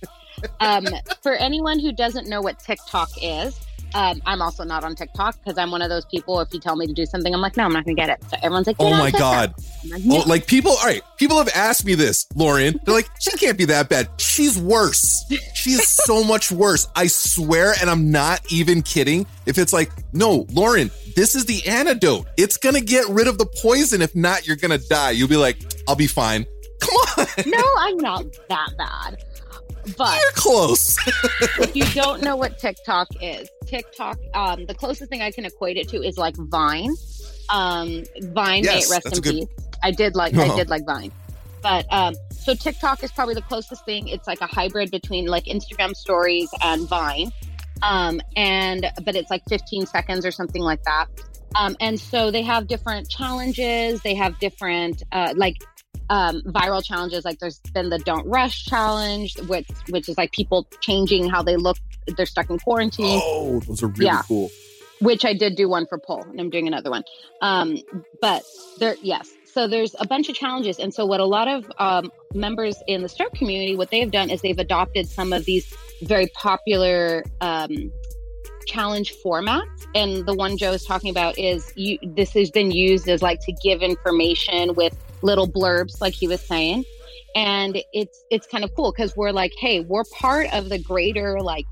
Um, 0.61 0.87
for 1.23 1.33
anyone 1.33 1.78
who 1.78 1.90
doesn't 1.90 2.28
know 2.28 2.43
what 2.43 2.59
TikTok 2.59 3.09
is, 3.23 3.59
um, 3.95 4.21
I'm 4.27 4.43
also 4.43 4.65
not 4.65 4.83
on 4.85 4.95
TikTok 4.95 5.39
because 5.43 5.57
I'm 5.57 5.71
one 5.71 5.81
of 5.81 5.89
those 5.89 6.05
people. 6.05 6.41
If 6.41 6.53
you 6.53 6.61
tell 6.61 6.77
me 6.77 6.87
to 6.87 6.93
do 6.93 7.07
something, 7.07 7.33
I'm 7.33 7.41
like, 7.41 7.57
no, 7.57 7.65
I'm 7.65 7.73
not 7.73 7.85
going 7.85 7.97
to 7.97 8.03
get 8.03 8.11
it. 8.11 8.23
So 8.29 8.37
everyone's 8.43 8.67
like, 8.67 8.77
oh 8.81 8.91
my 8.91 9.11
god, 9.11 9.55
like, 9.89 10.05
no. 10.05 10.17
oh, 10.17 10.29
like 10.29 10.47
people. 10.47 10.73
All 10.73 10.85
right, 10.85 11.03
people 11.17 11.39
have 11.39 11.51
asked 11.55 11.85
me 11.85 11.95
this, 11.95 12.27
Lauren. 12.35 12.79
They're 12.85 12.95
like, 12.95 13.09
she 13.21 13.31
can't 13.37 13.57
be 13.57 13.65
that 13.67 13.89
bad. 13.89 14.09
She's 14.19 14.59
worse. 14.59 15.25
She 15.55 15.71
is 15.71 15.89
so 16.05 16.25
much 16.25 16.51
worse. 16.51 16.89
I 16.97 17.07
swear, 17.07 17.75
and 17.81 17.89
I'm 17.89 18.11
not 18.11 18.41
even 18.53 18.83
kidding. 18.83 19.27
If 19.47 19.59
it's 19.59 19.73
like, 19.73 19.91
no, 20.13 20.47
Lauren, 20.51 20.91
this 21.15 21.35
is 21.35 21.47
the 21.47 21.67
antidote. 21.67 22.27
It's 22.37 22.57
gonna 22.57 22.81
get 22.81 23.09
rid 23.09 23.29
of 23.29 23.39
the 23.39 23.47
poison. 23.47 24.03
If 24.03 24.17
not, 24.17 24.47
you're 24.47 24.57
gonna 24.57 24.79
die. 24.79 25.13
You'll 25.13 25.29
be 25.29 25.37
like, 25.37 25.59
I'll 25.89 25.97
be 25.97 26.09
fine. 26.09 26.47
Come 26.81 26.95
on. 26.95 27.27
no, 27.47 27.65
I'm 27.79 27.97
not 27.99 28.25
that 28.49 28.77
bad. 28.77 29.25
But 29.97 30.19
you're 30.19 30.33
close. 30.33 30.99
if 31.59 31.76
you 31.76 31.85
don't 31.95 32.23
know 32.23 32.37
what 32.37 32.59
TikTok 32.59 33.09
is, 33.21 33.49
TikTok, 33.67 34.19
um, 34.35 34.67
the 34.67 34.75
closest 34.75 35.11
thing 35.11 35.23
I 35.23 35.31
can 35.31 35.45
equate 35.45 35.76
it 35.76 35.88
to 35.91 36.03
is 36.03 36.17
like 36.17 36.37
Vine. 36.37 36.95
Um, 37.50 38.05
Vine, 38.21 38.64
yes, 38.64 38.91
rest 38.91 39.07
in 39.07 39.21
good... 39.21 39.33
peace. 39.33 39.49
I 39.83 39.91
did 39.91 40.14
like, 40.14 40.35
I 40.35 40.55
did 40.57 40.71
like 40.71 40.87
Vine, 40.87 41.12
but 41.62 41.87
um, 41.93 42.14
so 42.31 42.55
TikTok 42.55 43.03
is 43.03 43.12
probably 43.12 43.35
the 43.35 43.43
closest 43.43 43.85
thing. 43.85 44.09
It's 44.09 44.26
like 44.26 44.41
a 44.41 44.47
hybrid 44.47 44.91
between 44.91 45.26
like 45.26 45.45
Instagram 45.45 45.95
Stories 45.95 46.49
and 46.62 46.88
Vine, 46.88 47.31
um, 47.83 48.21
and 48.37 48.91
but 49.05 49.14
it's 49.17 49.31
like 49.31 49.43
15 49.49 49.87
seconds 49.87 50.25
or 50.25 50.31
something 50.31 50.62
like 50.62 50.83
that. 50.85 51.07
Um, 51.57 51.76
and 51.81 52.00
so 52.00 52.31
they 52.31 52.43
have 52.43 52.67
different 52.67 53.09
challenges. 53.09 54.03
They 54.03 54.14
have 54.14 54.38
different 54.41 55.03
uh, 55.12 55.35
like 55.37 55.57
um, 56.11 56.43
viral 56.43 56.85
challenges. 56.85 57.25
Like 57.25 57.39
there's 57.39 57.59
been 57.73 57.91
the 57.91 57.99
Don't 57.99 58.27
Rush 58.27 58.65
challenge, 58.65 59.39
which 59.43 59.69
which 59.91 60.09
is 60.09 60.17
like 60.17 60.33
people 60.33 60.67
changing 60.81 61.29
how 61.29 61.43
they 61.43 61.57
look. 61.57 61.79
They're 62.17 62.27
stuck 62.27 62.51
in 62.51 62.59
quarantine. 62.59 63.21
Oh, 63.23 63.61
those 63.61 63.83
are 63.83 63.89
really 63.89 64.07
yeah. 64.07 64.23
cool. 64.23 64.51
Which 65.01 65.25
I 65.25 65.35
did 65.35 65.57
do 65.57 65.69
one 65.69 65.87
for 65.87 65.99
poll, 65.99 66.23
and 66.23 66.41
I'm 66.41 66.51
doing 66.51 66.69
another 66.69 66.91
one. 66.91 67.05
Um, 67.43 67.79
but 68.21 68.43
there, 68.79 68.97
yes. 69.03 69.31
So 69.45 69.69
there's 69.69 69.95
a 69.99 70.07
bunch 70.07 70.29
of 70.29 70.35
challenges, 70.35 70.79
and 70.79 70.93
so 70.93 71.07
what 71.07 71.21
a 71.21 71.25
lot 71.25 71.49
of 71.49 71.71
um, 71.79 72.11
members 72.33 72.77
in 72.87 73.03
the 73.03 73.09
stroke 73.09 73.35
community, 73.35 73.77
what 73.77 73.91
they 73.91 74.01
have 74.01 74.11
done 74.11 74.31
is 74.31 74.43
they've 74.43 74.59
adopted 74.59 75.09
some 75.09 75.33
of 75.33 75.45
these 75.45 75.73
very 76.03 76.27
popular 76.35 77.23
um, 77.41 77.93
challenge 78.67 79.15
formats. 79.25 79.87
And 79.95 80.27
the 80.27 80.35
one 80.35 80.57
Joe 80.57 80.73
is 80.73 80.85
talking 80.85 81.11
about 81.11 81.39
is 81.39 81.73
you, 81.77 81.99
this 82.03 82.33
has 82.33 82.51
been 82.51 82.71
used 82.71 83.09
as 83.09 83.23
like 83.23 83.41
to 83.41 83.53
give 83.53 83.83
information 83.83 84.75
with 84.75 84.97
little 85.25 85.49
blurbs, 85.49 86.00
like 86.00 86.14
he 86.14 86.28
was 86.28 86.40
saying. 86.40 86.85
And 87.35 87.83
it's 87.93 88.25
it's 88.31 88.47
kind 88.47 88.62
of 88.62 88.73
cool 88.76 88.93
because 88.93 89.16
we're 89.16 89.33
like, 89.33 89.52
hey, 89.59 89.81
we're 89.81 90.04
part 90.04 90.52
of 90.52 90.69
the 90.69 90.78
greater 90.78 91.40
like 91.40 91.66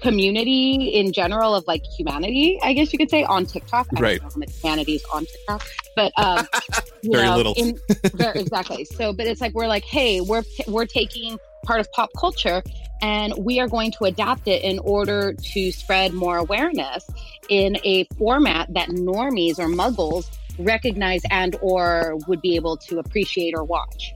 community 0.00 0.88
in 0.88 1.12
general 1.12 1.54
of 1.54 1.66
like 1.66 1.82
humanity, 1.98 2.58
I 2.62 2.72
guess 2.72 2.92
you 2.92 2.98
could 2.98 3.10
say, 3.10 3.24
on 3.24 3.44
TikTok. 3.44 3.88
I 3.96 4.00
right. 4.00 4.20
don't 4.20 4.36
know 4.36 4.46
humanity 4.62 4.94
is 4.94 5.04
on 5.12 5.26
TikTok, 5.26 5.66
but 5.96 6.12
um, 6.16 6.46
very 7.04 7.26
know, 7.26 7.36
little. 7.36 7.54
In, 7.56 7.78
very, 8.14 8.40
exactly. 8.40 8.84
So, 8.84 9.12
but 9.12 9.26
it's 9.26 9.40
like 9.40 9.54
we're 9.54 9.66
like, 9.66 9.84
hey, 9.84 10.22
we're 10.22 10.44
we're 10.66 10.86
taking 10.86 11.38
part 11.64 11.80
of 11.80 11.90
pop 11.92 12.10
culture 12.16 12.62
and 13.02 13.34
we 13.36 13.60
are 13.60 13.68
going 13.68 13.90
to 13.90 14.04
adapt 14.04 14.48
it 14.48 14.62
in 14.62 14.78
order 14.78 15.34
to 15.34 15.72
spread 15.72 16.14
more 16.14 16.38
awareness 16.38 17.04
in 17.48 17.76
a 17.84 18.04
format 18.16 18.72
that 18.72 18.88
normies 18.88 19.58
or 19.58 19.66
muggles 19.66 20.30
recognize 20.58 21.22
and 21.30 21.56
or 21.60 22.16
would 22.26 22.40
be 22.40 22.56
able 22.56 22.76
to 22.78 22.98
appreciate 22.98 23.54
or 23.54 23.64
watch. 23.64 24.14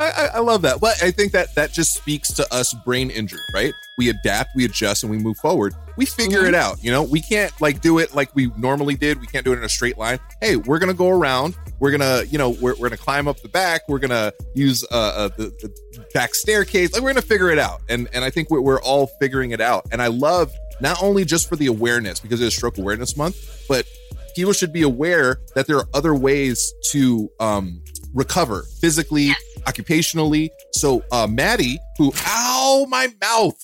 I, 0.00 0.30
I, 0.34 0.38
love 0.38 0.62
that. 0.62 0.80
Well, 0.80 0.94
I 1.02 1.10
think 1.10 1.32
that 1.32 1.54
that 1.56 1.72
just 1.72 1.94
speaks 1.94 2.32
to 2.34 2.54
us 2.54 2.72
brain 2.84 3.10
injured, 3.10 3.40
right? 3.52 3.72
We 3.98 4.08
adapt, 4.08 4.50
we 4.54 4.64
adjust, 4.64 5.02
and 5.02 5.10
we 5.10 5.18
move 5.18 5.36
forward. 5.38 5.74
We 5.96 6.06
figure 6.06 6.40
mm-hmm. 6.40 6.48
it 6.48 6.54
out. 6.54 6.82
You 6.82 6.90
know, 6.90 7.02
we 7.02 7.20
can't 7.20 7.52
like 7.60 7.80
do 7.80 7.98
it 7.98 8.14
like 8.14 8.34
we 8.34 8.50
normally 8.56 8.94
did. 8.94 9.20
We 9.20 9.26
can't 9.26 9.44
do 9.44 9.52
it 9.52 9.58
in 9.58 9.64
a 9.64 9.68
straight 9.68 9.98
line. 9.98 10.18
Hey, 10.40 10.56
we're 10.56 10.78
gonna 10.78 10.94
go 10.94 11.08
around. 11.08 11.56
We're 11.80 11.90
gonna, 11.90 12.22
you 12.24 12.38
know, 12.38 12.50
we're, 12.50 12.74
we're 12.74 12.88
gonna 12.88 12.96
climb 12.96 13.28
up 13.28 13.40
the 13.40 13.48
back. 13.48 13.82
We're 13.88 13.98
gonna 13.98 14.32
use 14.54 14.84
uh, 14.90 14.94
uh 14.94 15.28
the, 15.36 15.44
the, 15.60 16.06
back 16.14 16.34
staircase. 16.34 16.92
Like 16.92 17.02
we're 17.02 17.10
gonna 17.10 17.22
figure 17.22 17.50
it 17.50 17.58
out. 17.58 17.82
And 17.88 18.08
and 18.12 18.24
I 18.24 18.30
think 18.30 18.50
we're, 18.50 18.60
we're 18.60 18.80
all 18.80 19.08
figuring 19.20 19.50
it 19.50 19.60
out. 19.60 19.86
And 19.92 20.00
I 20.00 20.06
love 20.06 20.52
not 20.80 21.02
only 21.02 21.24
just 21.24 21.48
for 21.48 21.56
the 21.56 21.66
awareness 21.66 22.20
because 22.20 22.40
it 22.40 22.46
is 22.46 22.56
Stroke 22.56 22.78
Awareness 22.78 23.16
Month, 23.16 23.66
but 23.68 23.86
people 24.34 24.52
should 24.52 24.72
be 24.72 24.82
aware 24.82 25.38
that 25.54 25.66
there 25.66 25.76
are 25.76 25.88
other 25.94 26.14
ways 26.14 26.72
to 26.90 27.30
um, 27.40 27.82
recover 28.12 28.64
physically, 28.80 29.24
yes. 29.24 29.42
occupationally. 29.62 30.48
So, 30.72 31.04
uh, 31.12 31.26
Maddie, 31.26 31.78
who, 31.98 32.12
ow, 32.26 32.86
my 32.88 33.08
mouth. 33.20 33.56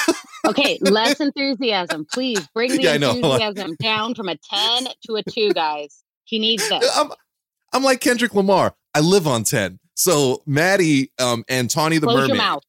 okay, 0.46 0.78
less 0.80 1.20
enthusiasm. 1.20 2.06
Please 2.12 2.46
bring 2.54 2.70
the 2.72 2.82
yeah, 2.82 2.94
enthusiasm 2.94 3.76
down 3.80 4.14
from 4.14 4.28
a 4.28 4.36
10 4.36 4.86
to 5.06 5.16
a 5.16 5.22
2, 5.22 5.52
guys. 5.52 6.02
He 6.24 6.38
needs 6.38 6.68
this. 6.68 6.90
I'm, 6.96 7.10
I'm 7.72 7.82
like 7.82 8.00
Kendrick 8.00 8.34
Lamar. 8.34 8.74
I 8.94 9.00
live 9.00 9.26
on 9.26 9.44
10. 9.44 9.78
So, 9.94 10.42
Maddie 10.46 11.12
um, 11.18 11.44
and 11.48 11.70
Tawny 11.70 11.98
the 11.98 12.06
Close 12.06 12.28
Mermaid. 12.28 12.60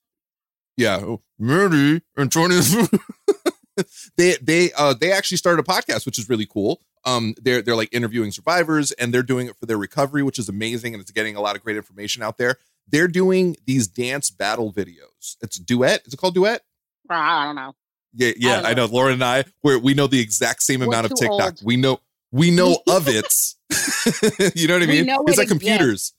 Yeah, 0.75 0.97
oh, 0.97 1.21
Maddie 1.37 2.01
and 2.17 2.31
Tawny. 2.31 2.59
they 4.17 4.35
they 4.41 4.71
uh 4.73 4.93
they 4.93 5.11
actually 5.11 5.37
started 5.37 5.59
a 5.59 5.63
podcast, 5.63 6.05
which 6.05 6.17
is 6.17 6.29
really 6.29 6.45
cool. 6.45 6.81
Um, 7.05 7.35
they're 7.41 7.61
they're 7.61 7.75
like 7.75 7.89
interviewing 7.91 8.31
survivors 8.31 8.91
and 8.93 9.13
they're 9.13 9.23
doing 9.23 9.47
it 9.47 9.55
for 9.59 9.65
their 9.65 9.77
recovery, 9.77 10.23
which 10.23 10.39
is 10.39 10.49
amazing, 10.49 10.93
and 10.93 11.01
it's 11.01 11.11
getting 11.11 11.35
a 11.35 11.41
lot 11.41 11.55
of 11.55 11.63
great 11.63 11.77
information 11.77 12.23
out 12.23 12.37
there. 12.37 12.57
They're 12.87 13.07
doing 13.07 13.55
these 13.65 13.87
dance 13.87 14.29
battle 14.29 14.71
videos. 14.71 15.37
It's 15.41 15.57
duet. 15.57 16.03
Is 16.05 16.13
it 16.13 16.17
called 16.17 16.35
duet? 16.35 16.61
I 17.09 17.45
don't 17.45 17.55
know. 17.55 17.75
Yeah, 18.15 18.31
yeah, 18.37 18.61
I, 18.63 18.71
I 18.71 18.73
know. 18.73 18.85
Lauren 18.85 19.13
and 19.13 19.23
I, 19.23 19.45
where 19.61 19.79
we 19.79 19.93
know 19.93 20.07
the 20.07 20.19
exact 20.19 20.63
same 20.63 20.81
We're 20.81 20.87
amount 20.87 21.07
of 21.07 21.15
TikTok. 21.15 21.41
Old. 21.41 21.61
We 21.63 21.77
know 21.77 21.99
we 22.31 22.51
know 22.51 22.77
of 22.87 23.07
it. 23.07 23.55
you 24.55 24.67
know 24.67 24.75
what 24.75 24.83
I 24.83 24.87
mean? 24.87 25.09
it's 25.09 25.37
it 25.37 25.37
like 25.37 25.47
computers. 25.47 26.13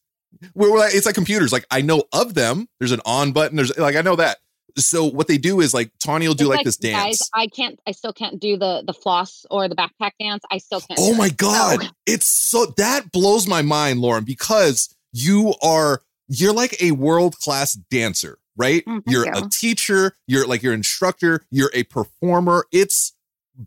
We're, 0.54 0.72
we're 0.72 0.78
like, 0.78 0.94
it's 0.94 1.06
like 1.06 1.14
computers. 1.14 1.52
Like 1.52 1.66
I 1.70 1.80
know 1.80 2.04
of 2.12 2.34
them. 2.34 2.68
There's 2.78 2.92
an 2.92 3.00
on 3.04 3.32
button. 3.32 3.56
There's 3.56 3.76
like 3.78 3.96
I 3.96 4.02
know 4.02 4.16
that 4.16 4.38
so 4.76 5.04
what 5.04 5.28
they 5.28 5.38
do 5.38 5.60
is 5.60 5.72
like 5.72 5.90
Tawny 6.02 6.26
will 6.26 6.34
do 6.34 6.48
like, 6.48 6.58
like, 6.58 6.64
this 6.64 6.76
dance. 6.76 7.18
Guys, 7.18 7.30
I 7.34 7.46
can't. 7.46 7.78
I 7.86 7.92
still 7.92 8.12
can't 8.12 8.40
do 8.40 8.56
the 8.56 8.82
the 8.86 8.92
floss 8.92 9.46
or 9.50 9.68
the 9.68 9.76
backpack 9.76 10.12
dance. 10.18 10.44
I 10.50 10.58
still 10.58 10.80
can't. 10.80 10.98
Oh 10.98 11.14
my 11.14 11.28
god, 11.28 11.82
so. 11.82 11.88
it's 12.06 12.26
so 12.26 12.66
that 12.76 13.12
blows 13.12 13.46
my 13.46 13.62
mind, 13.62 14.00
Lauren, 14.00 14.24
because 14.24 14.94
you 15.12 15.54
are 15.62 16.02
you're 16.28 16.52
like 16.52 16.80
a 16.82 16.92
world 16.92 17.38
class 17.38 17.74
dancer, 17.74 18.38
right? 18.56 18.84
Mm, 18.84 19.02
you're 19.06 19.26
you. 19.26 19.32
a 19.34 19.48
teacher. 19.48 20.16
You're 20.26 20.46
like 20.46 20.62
your 20.62 20.74
instructor. 20.74 21.44
You're 21.50 21.70
a 21.74 21.84
performer. 21.84 22.66
It's 22.72 23.14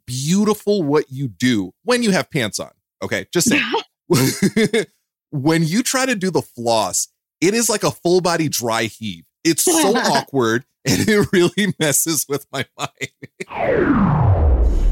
beautiful 0.05 0.83
what 0.83 1.05
you 1.09 1.27
do 1.27 1.73
when 1.83 2.03
you 2.03 2.11
have 2.11 2.29
pants 2.29 2.59
on. 2.59 2.71
Okay, 3.01 3.27
just 3.31 3.49
saying. 3.49 3.63
when 5.31 5.63
you 5.63 5.83
try 5.83 6.05
to 6.05 6.15
do 6.15 6.31
the 6.31 6.41
floss, 6.41 7.09
it 7.41 7.53
is 7.53 7.69
like 7.69 7.83
a 7.83 7.91
full 7.91 8.21
body 8.21 8.49
dry 8.49 8.83
heave. 8.83 9.25
It's 9.43 9.63
so 9.63 9.71
awkward 9.95 10.65
and 10.87 11.07
it 11.07 11.27
really 11.31 11.73
messes 11.79 12.25
with 12.27 12.45
my 12.51 12.65
mind. 12.77 13.11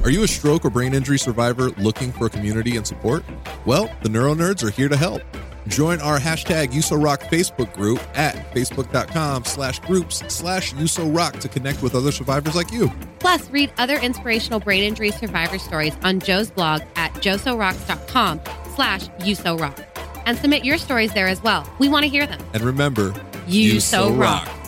Are 0.04 0.12
you 0.12 0.24
a 0.24 0.28
stroke 0.28 0.66
or 0.66 0.70
brain 0.70 0.94
injury 0.94 1.18
survivor 1.18 1.72
looking 1.72 2.12
for 2.12 2.30
community 2.30 2.78
and 2.78 2.86
support? 2.86 3.24
Well, 3.66 3.90
the 4.04 4.10
Neuro 4.10 4.36
Nerds 4.36 4.64
are 4.64 4.70
here 4.70 4.88
to 4.88 4.96
help. 4.96 5.24
Join 5.68 6.00
our 6.00 6.20
hashtag 6.20 6.68
USORock 6.68 7.22
Facebook 7.22 7.74
group 7.74 8.00
at 8.14 8.36
facebook.com 8.54 9.46
slash 9.46 9.80
groups 9.80 10.24
slash 10.28 10.74
USORock 10.74 11.40
to 11.40 11.50
connect 11.50 11.82
with 11.82 11.96
other 11.96 12.12
survivors 12.12 12.56
like 12.56 12.72
you. 12.72 12.92
Plus, 13.20 13.50
read 13.50 13.74
other 13.80 13.98
inspirational 13.98 14.60
brain 14.60 14.84
injury 14.84 15.10
survivor 15.10 15.58
stories 15.58 15.96
on 16.04 16.20
Joe's 16.20 16.52
blog 16.52 16.84
at 16.96 17.12
joesorocks.com 17.16 18.42
slash 18.76 19.08
USORock. 19.10 19.86
And 20.28 20.38
submit 20.38 20.64
your 20.64 20.78
stories 20.78 21.14
there 21.14 21.28
as 21.28 21.42
well. 21.42 21.68
We 21.80 21.90
want 21.90 22.04
to 22.04 22.10
hear 22.10 22.28
them. 22.28 22.40
And 22.54 22.62
remember, 22.64 23.14
you, 23.48 23.74
you 23.74 23.80
so 23.80 24.12
rock. 24.14 24.46
rock. 24.46 24.65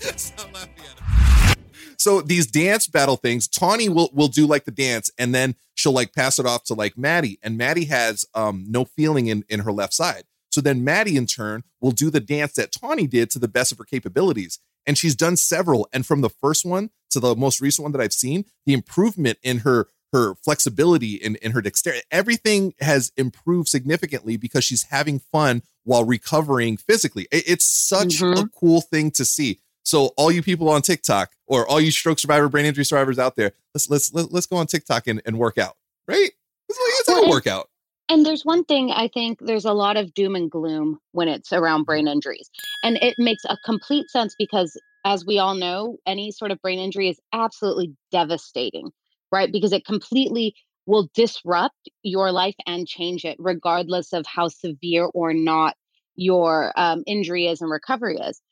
so 1.98 2.20
these 2.20 2.46
dance 2.46 2.86
battle 2.86 3.16
things, 3.16 3.48
Tawny 3.48 3.88
will 3.88 4.10
will 4.12 4.28
do 4.28 4.46
like 4.46 4.64
the 4.64 4.70
dance, 4.70 5.10
and 5.18 5.34
then 5.34 5.54
she'll 5.74 5.92
like 5.92 6.12
pass 6.12 6.38
it 6.38 6.46
off 6.46 6.64
to 6.64 6.74
like 6.74 6.96
Maddie, 6.96 7.38
and 7.42 7.56
Maddie 7.56 7.86
has 7.86 8.24
um 8.34 8.64
no 8.68 8.84
feeling 8.84 9.26
in 9.26 9.44
in 9.48 9.60
her 9.60 9.72
left 9.72 9.94
side. 9.94 10.24
So 10.50 10.60
then 10.60 10.84
Maddie 10.84 11.16
in 11.16 11.26
turn 11.26 11.62
will 11.80 11.92
do 11.92 12.10
the 12.10 12.20
dance 12.20 12.54
that 12.54 12.72
Tawny 12.72 13.06
did 13.06 13.30
to 13.30 13.38
the 13.38 13.48
best 13.48 13.72
of 13.72 13.78
her 13.78 13.84
capabilities. 13.84 14.58
And 14.86 14.96
she's 14.96 15.14
done 15.14 15.36
several. 15.36 15.86
And 15.92 16.06
from 16.06 16.22
the 16.22 16.30
first 16.30 16.64
one 16.64 16.90
to 17.10 17.20
the 17.20 17.36
most 17.36 17.60
recent 17.60 17.84
one 17.84 17.92
that 17.92 18.00
I've 18.00 18.14
seen, 18.14 18.46
the 18.64 18.72
improvement 18.72 19.38
in 19.42 19.58
her 19.58 19.88
her 20.12 20.34
flexibility 20.36 21.22
and, 21.22 21.36
in 21.36 21.52
her 21.52 21.60
dexterity, 21.60 22.02
everything 22.10 22.72
has 22.80 23.12
improved 23.16 23.68
significantly 23.68 24.38
because 24.38 24.64
she's 24.64 24.84
having 24.84 25.18
fun 25.18 25.62
while 25.84 26.04
recovering 26.04 26.76
physically. 26.76 27.28
It's 27.30 27.66
such 27.66 28.20
mm-hmm. 28.20 28.38
a 28.38 28.48
cool 28.48 28.80
thing 28.80 29.10
to 29.12 29.24
see. 29.24 29.60
So 29.88 30.12
all 30.18 30.30
you 30.30 30.42
people 30.42 30.68
on 30.68 30.82
TikTok 30.82 31.32
or 31.46 31.66
all 31.66 31.80
you 31.80 31.90
stroke 31.90 32.18
survivor, 32.18 32.50
brain 32.50 32.66
injury 32.66 32.84
survivors 32.84 33.18
out 33.18 33.36
there, 33.36 33.52
let's 33.72 33.88
let's 33.88 34.12
let, 34.12 34.30
us 34.34 34.44
go 34.44 34.56
on 34.56 34.66
TikTok 34.66 35.06
and, 35.06 35.22
and 35.24 35.38
work 35.38 35.56
out, 35.56 35.78
right? 36.06 36.30
It's 36.68 37.08
like 37.08 37.24
a 37.24 37.30
workout. 37.30 37.70
And 38.10 38.26
there's 38.26 38.44
one 38.44 38.64
thing 38.64 38.90
I 38.90 39.08
think 39.08 39.38
there's 39.40 39.64
a 39.64 39.72
lot 39.72 39.96
of 39.96 40.12
doom 40.12 40.34
and 40.34 40.50
gloom 40.50 40.98
when 41.12 41.28
it's 41.28 41.54
around 41.54 41.84
brain 41.84 42.06
injuries. 42.06 42.50
And 42.82 42.98
it 42.98 43.14
makes 43.16 43.44
a 43.46 43.56
complete 43.64 44.10
sense 44.10 44.34
because 44.38 44.78
as 45.06 45.24
we 45.24 45.38
all 45.38 45.54
know, 45.54 45.96
any 46.06 46.32
sort 46.32 46.50
of 46.50 46.60
brain 46.60 46.78
injury 46.78 47.08
is 47.08 47.18
absolutely 47.32 47.94
devastating, 48.12 48.90
right? 49.32 49.50
Because 49.50 49.72
it 49.72 49.86
completely 49.86 50.54
will 50.84 51.08
disrupt 51.14 51.88
your 52.02 52.30
life 52.30 52.56
and 52.66 52.86
change 52.86 53.24
it, 53.24 53.36
regardless 53.38 54.12
of 54.12 54.26
how 54.26 54.48
severe 54.48 55.08
or 55.14 55.32
not 55.32 55.76
your 56.14 56.74
um, 56.76 57.04
injury 57.06 57.46
is 57.46 57.62
and 57.62 57.70
recovery 57.70 58.18
is. 58.18 58.42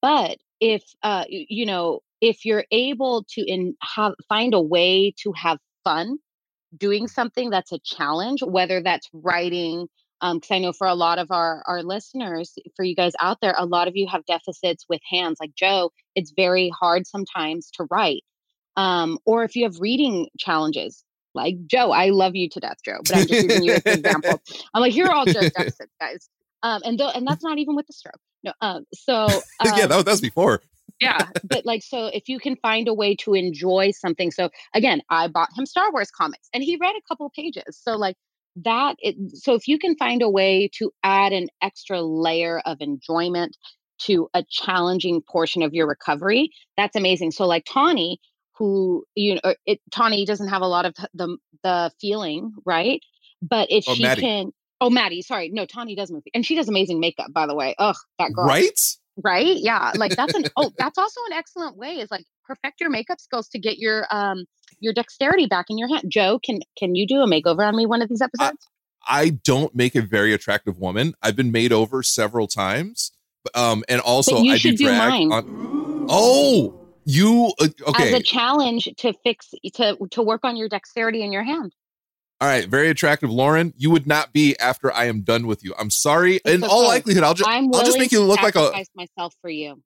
But 0.00 0.38
if 0.60 0.82
uh, 1.02 1.24
you 1.28 1.66
know 1.66 2.00
if 2.20 2.44
you're 2.44 2.64
able 2.70 3.24
to 3.30 3.42
in 3.42 3.76
have 3.82 4.14
find 4.28 4.54
a 4.54 4.60
way 4.60 5.14
to 5.22 5.32
have 5.32 5.58
fun 5.84 6.18
doing 6.76 7.06
something 7.06 7.50
that's 7.50 7.72
a 7.72 7.78
challenge 7.80 8.42
whether 8.42 8.82
that's 8.82 9.08
writing 9.12 9.88
because 10.20 10.50
um, 10.50 10.56
I 10.56 10.58
know 10.58 10.72
for 10.72 10.86
a 10.86 10.94
lot 10.94 11.18
of 11.18 11.30
our 11.30 11.62
our 11.66 11.82
listeners, 11.82 12.54
for 12.74 12.84
you 12.84 12.96
guys 12.96 13.12
out 13.20 13.38
there, 13.42 13.54
a 13.56 13.66
lot 13.66 13.86
of 13.86 13.96
you 13.96 14.06
have 14.08 14.24
deficits 14.24 14.86
with 14.88 15.00
hands. 15.08 15.36
Like 15.40 15.54
Joe, 15.54 15.92
it's 16.14 16.32
very 16.34 16.70
hard 16.70 17.06
sometimes 17.06 17.70
to 17.72 17.86
write. 17.90 18.24
Um, 18.76 19.18
or 19.26 19.44
if 19.44 19.56
you 19.56 19.64
have 19.64 19.78
reading 19.78 20.28
challenges, 20.38 21.04
like 21.34 21.56
Joe, 21.66 21.92
I 21.92 22.08
love 22.08 22.34
you 22.34 22.48
to 22.48 22.60
death, 22.60 22.78
Joe, 22.84 22.98
but 23.04 23.16
I'm 23.16 23.26
just 23.26 23.44
using 23.44 23.62
you 23.62 23.72
as 23.72 23.82
an 23.84 23.98
example. 23.98 24.42
I'm 24.74 24.80
like, 24.80 24.92
here 24.92 25.06
are 25.06 25.12
all 25.12 25.26
Joe's 25.26 25.50
deficits, 25.50 25.92
guys. 26.00 26.28
Um, 26.62 26.82
and 26.84 26.98
th- 26.98 27.10
and 27.14 27.26
that's 27.26 27.44
not 27.44 27.58
even 27.58 27.76
with 27.76 27.86
the 27.86 27.92
stroke. 27.92 28.20
No, 28.42 28.52
um, 28.60 28.84
so 28.92 29.24
um, 29.24 29.40
yeah, 29.64 29.86
that, 29.86 30.04
that 30.04 30.06
was 30.06 30.20
before. 30.20 30.62
yeah, 31.00 31.28
but 31.44 31.66
like, 31.66 31.82
so 31.82 32.06
if 32.06 32.28
you 32.28 32.38
can 32.38 32.56
find 32.56 32.88
a 32.88 32.94
way 32.94 33.14
to 33.16 33.34
enjoy 33.34 33.90
something, 33.92 34.30
so 34.30 34.50
again, 34.74 35.02
I 35.10 35.28
bought 35.28 35.48
him 35.56 35.66
Star 35.66 35.92
Wars 35.92 36.10
comics, 36.10 36.48
and 36.52 36.62
he 36.62 36.76
read 36.80 36.94
a 36.96 37.02
couple 37.08 37.30
pages. 37.34 37.64
So 37.70 37.96
like, 37.96 38.16
that 38.64 38.96
it, 39.00 39.16
so 39.34 39.54
if 39.54 39.68
you 39.68 39.78
can 39.78 39.96
find 39.96 40.22
a 40.22 40.30
way 40.30 40.70
to 40.78 40.90
add 41.02 41.32
an 41.32 41.48
extra 41.62 42.00
layer 42.00 42.60
of 42.64 42.78
enjoyment 42.80 43.56
to 43.98 44.28
a 44.34 44.44
challenging 44.48 45.22
portion 45.22 45.62
of 45.62 45.74
your 45.74 45.86
recovery 45.86 46.50
that's 46.76 46.96
amazing 46.96 47.30
so 47.30 47.46
like 47.46 47.64
tawny 47.70 48.18
who 48.54 49.04
you 49.14 49.34
know 49.34 49.54
it 49.66 49.80
tawny 49.90 50.24
doesn't 50.24 50.48
have 50.48 50.62
a 50.62 50.66
lot 50.66 50.86
of 50.86 50.94
the 51.12 51.36
the 51.62 51.90
feeling 52.00 52.52
right 52.64 53.00
but 53.42 53.68
if 53.70 53.84
oh, 53.86 53.94
she 53.94 54.02
Maddie. 54.02 54.22
can 54.22 54.52
oh 54.80 54.90
maddie 54.90 55.22
sorry 55.22 55.48
no 55.50 55.64
tawny 55.66 55.94
does 55.94 56.10
move 56.10 56.22
and 56.34 56.44
she 56.44 56.54
does 56.54 56.68
amazing 56.68 57.00
makeup 57.00 57.32
by 57.32 57.46
the 57.46 57.54
way 57.54 57.74
ugh 57.78 57.96
that 58.18 58.32
girl 58.32 58.46
right 58.46 58.96
right 59.24 59.56
yeah 59.56 59.92
like 59.96 60.14
that's 60.14 60.34
an 60.34 60.44
oh 60.56 60.70
that's 60.78 60.98
also 60.98 61.20
an 61.30 61.32
excellent 61.32 61.76
way 61.76 61.98
is 61.98 62.10
like 62.10 62.24
perfect 62.46 62.80
your 62.80 62.90
makeup 62.90 63.20
skills 63.20 63.48
to 63.48 63.58
get 63.58 63.78
your 63.78 64.06
um 64.10 64.44
your 64.80 64.92
dexterity 64.92 65.46
back 65.46 65.66
in 65.68 65.78
your 65.78 65.88
hand. 65.88 66.04
Joe, 66.08 66.38
can 66.42 66.60
can 66.76 66.94
you 66.94 67.06
do 67.06 67.20
a 67.20 67.26
makeover 67.26 67.66
on 67.66 67.76
me 67.76 67.86
one 67.86 68.02
of 68.02 68.08
these 68.08 68.20
episodes? 68.20 68.66
I, 69.06 69.20
I 69.22 69.30
don't 69.30 69.74
make 69.74 69.94
a 69.94 70.02
very 70.02 70.32
attractive 70.32 70.78
woman. 70.78 71.14
I've 71.22 71.36
been 71.36 71.52
made 71.52 71.72
over 71.72 72.02
several 72.02 72.46
times. 72.46 73.12
Um, 73.54 73.84
and 73.88 74.00
also 74.00 74.38
I 74.38 74.58
do 74.58 74.76
drag 74.76 75.30
on. 75.30 76.06
Oh, 76.08 76.80
you 77.04 77.52
uh, 77.60 77.68
okay? 77.88 78.14
As 78.14 78.20
a 78.20 78.22
challenge 78.22 78.88
to 78.98 79.12
fix 79.24 79.54
to 79.74 79.96
to 80.10 80.22
work 80.22 80.40
on 80.44 80.56
your 80.56 80.68
dexterity 80.68 81.22
in 81.22 81.32
your 81.32 81.44
hand. 81.44 81.72
All 82.38 82.48
right, 82.48 82.68
very 82.68 82.90
attractive, 82.90 83.30
Lauren. 83.30 83.72
You 83.78 83.90
would 83.90 84.06
not 84.06 84.32
be 84.34 84.58
after 84.58 84.92
I 84.92 85.06
am 85.06 85.22
done 85.22 85.46
with 85.46 85.64
you. 85.64 85.74
I'm 85.78 85.88
sorry. 85.88 86.36
It's 86.36 86.50
in 86.50 86.64
okay. 86.64 86.72
all 86.72 86.86
likelihood, 86.86 87.22
I'll 87.22 87.34
just 87.34 87.48
I'll 87.48 87.84
just 87.84 87.98
make 87.98 88.12
you 88.12 88.22
look 88.22 88.42
like 88.42 88.56
a 88.56 88.84
myself 88.94 89.34
for 89.40 89.48
you. 89.48 89.82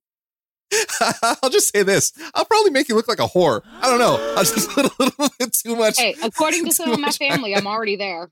I'll 1.42 1.50
just 1.50 1.73
say 1.73 1.83
this. 1.83 2.12
I'll 2.35 2.45
probably 2.45 2.71
make 2.71 2.88
you 2.88 2.95
look 2.95 3.09
like 3.09 3.21
a 3.21 3.26
whore. 3.26 3.62
I 3.80 3.88
don't 3.88 3.99
know. 3.99 4.16
I'll 4.37 4.45
just 4.45 4.76
a 4.76 4.90
little 4.99 5.28
bit 5.38 5.52
too 5.52 5.76
much. 5.76 5.99
Hey, 5.99 6.14
according 6.23 6.64
to 6.66 6.73
some 6.73 6.90
of 6.90 6.99
my 6.99 7.11
family, 7.11 7.54
I'm 7.54 7.66
already 7.66 7.97
there. 7.97 8.30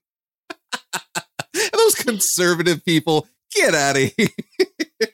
Those 1.73 1.95
conservative 1.95 2.85
people, 2.85 3.27
get 3.53 3.75
out 3.75 3.97
of 3.97 4.13
here. 4.17 4.29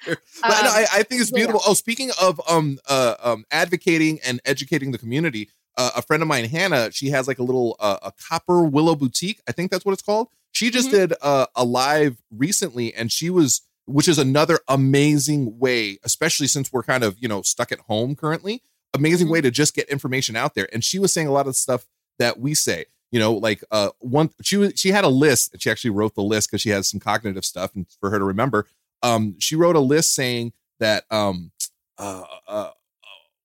um, 0.08 0.16
I, 0.42 0.86
I, 0.92 1.02
think 1.02 1.20
it's 1.20 1.30
beautiful. 1.30 1.60
Yeah. 1.64 1.70
Oh, 1.70 1.74
speaking 1.74 2.10
of 2.20 2.40
um 2.48 2.78
uh 2.88 3.14
um 3.22 3.44
advocating 3.50 4.18
and 4.26 4.40
educating 4.44 4.92
the 4.92 4.98
community, 4.98 5.50
uh, 5.76 5.90
a 5.96 6.02
friend 6.02 6.22
of 6.22 6.28
mine, 6.28 6.44
Hannah, 6.46 6.90
she 6.92 7.10
has 7.10 7.26
like 7.26 7.38
a 7.38 7.42
little 7.42 7.76
uh, 7.80 7.98
a 8.02 8.12
copper 8.12 8.64
willow 8.64 8.94
boutique. 8.94 9.40
I 9.48 9.52
think 9.52 9.70
that's 9.70 9.84
what 9.84 9.92
it's 9.92 10.02
called. 10.02 10.28
She 10.52 10.70
just 10.70 10.88
mm-hmm. 10.88 10.96
did 10.96 11.14
uh, 11.20 11.46
a 11.56 11.64
live 11.64 12.22
recently, 12.30 12.94
and 12.94 13.10
she 13.10 13.30
was 13.30 13.62
which 13.86 14.08
is 14.08 14.18
another 14.18 14.60
amazing 14.68 15.58
way, 15.58 15.98
especially 16.04 16.46
since 16.46 16.72
we're 16.72 16.82
kind 16.82 17.04
of, 17.04 17.16
you 17.18 17.28
know, 17.28 17.42
stuck 17.42 17.70
at 17.70 17.80
home 17.80 18.16
currently, 18.16 18.62
amazing 18.94 19.28
way 19.28 19.40
mm-hmm. 19.40 19.44
to 19.44 19.50
just 19.50 19.74
get 19.74 19.88
information 19.88 20.36
out 20.36 20.54
there. 20.54 20.68
And 20.72 20.82
she 20.82 20.98
was 20.98 21.12
saying 21.12 21.26
a 21.26 21.32
lot 21.32 21.46
of 21.46 21.56
stuff 21.56 21.86
that 22.18 22.38
we 22.38 22.54
say, 22.54 22.86
you 23.10 23.18
know, 23.18 23.32
like 23.32 23.62
uh 23.70 23.90
one 23.98 24.30
she 24.42 24.56
was 24.56 24.72
she 24.76 24.90
had 24.90 25.04
a 25.04 25.08
list 25.08 25.52
and 25.52 25.62
she 25.62 25.70
actually 25.70 25.90
wrote 25.90 26.14
the 26.14 26.22
list 26.22 26.50
because 26.50 26.62
she 26.62 26.70
has 26.70 26.88
some 26.88 27.00
cognitive 27.00 27.44
stuff 27.44 27.74
and 27.74 27.86
for 28.00 28.10
her 28.10 28.18
to 28.18 28.24
remember. 28.24 28.66
Um, 29.02 29.36
she 29.38 29.54
wrote 29.54 29.76
a 29.76 29.80
list 29.80 30.14
saying 30.14 30.52
that 30.80 31.04
um 31.10 31.50
uh, 31.98 32.24
uh 32.48 32.70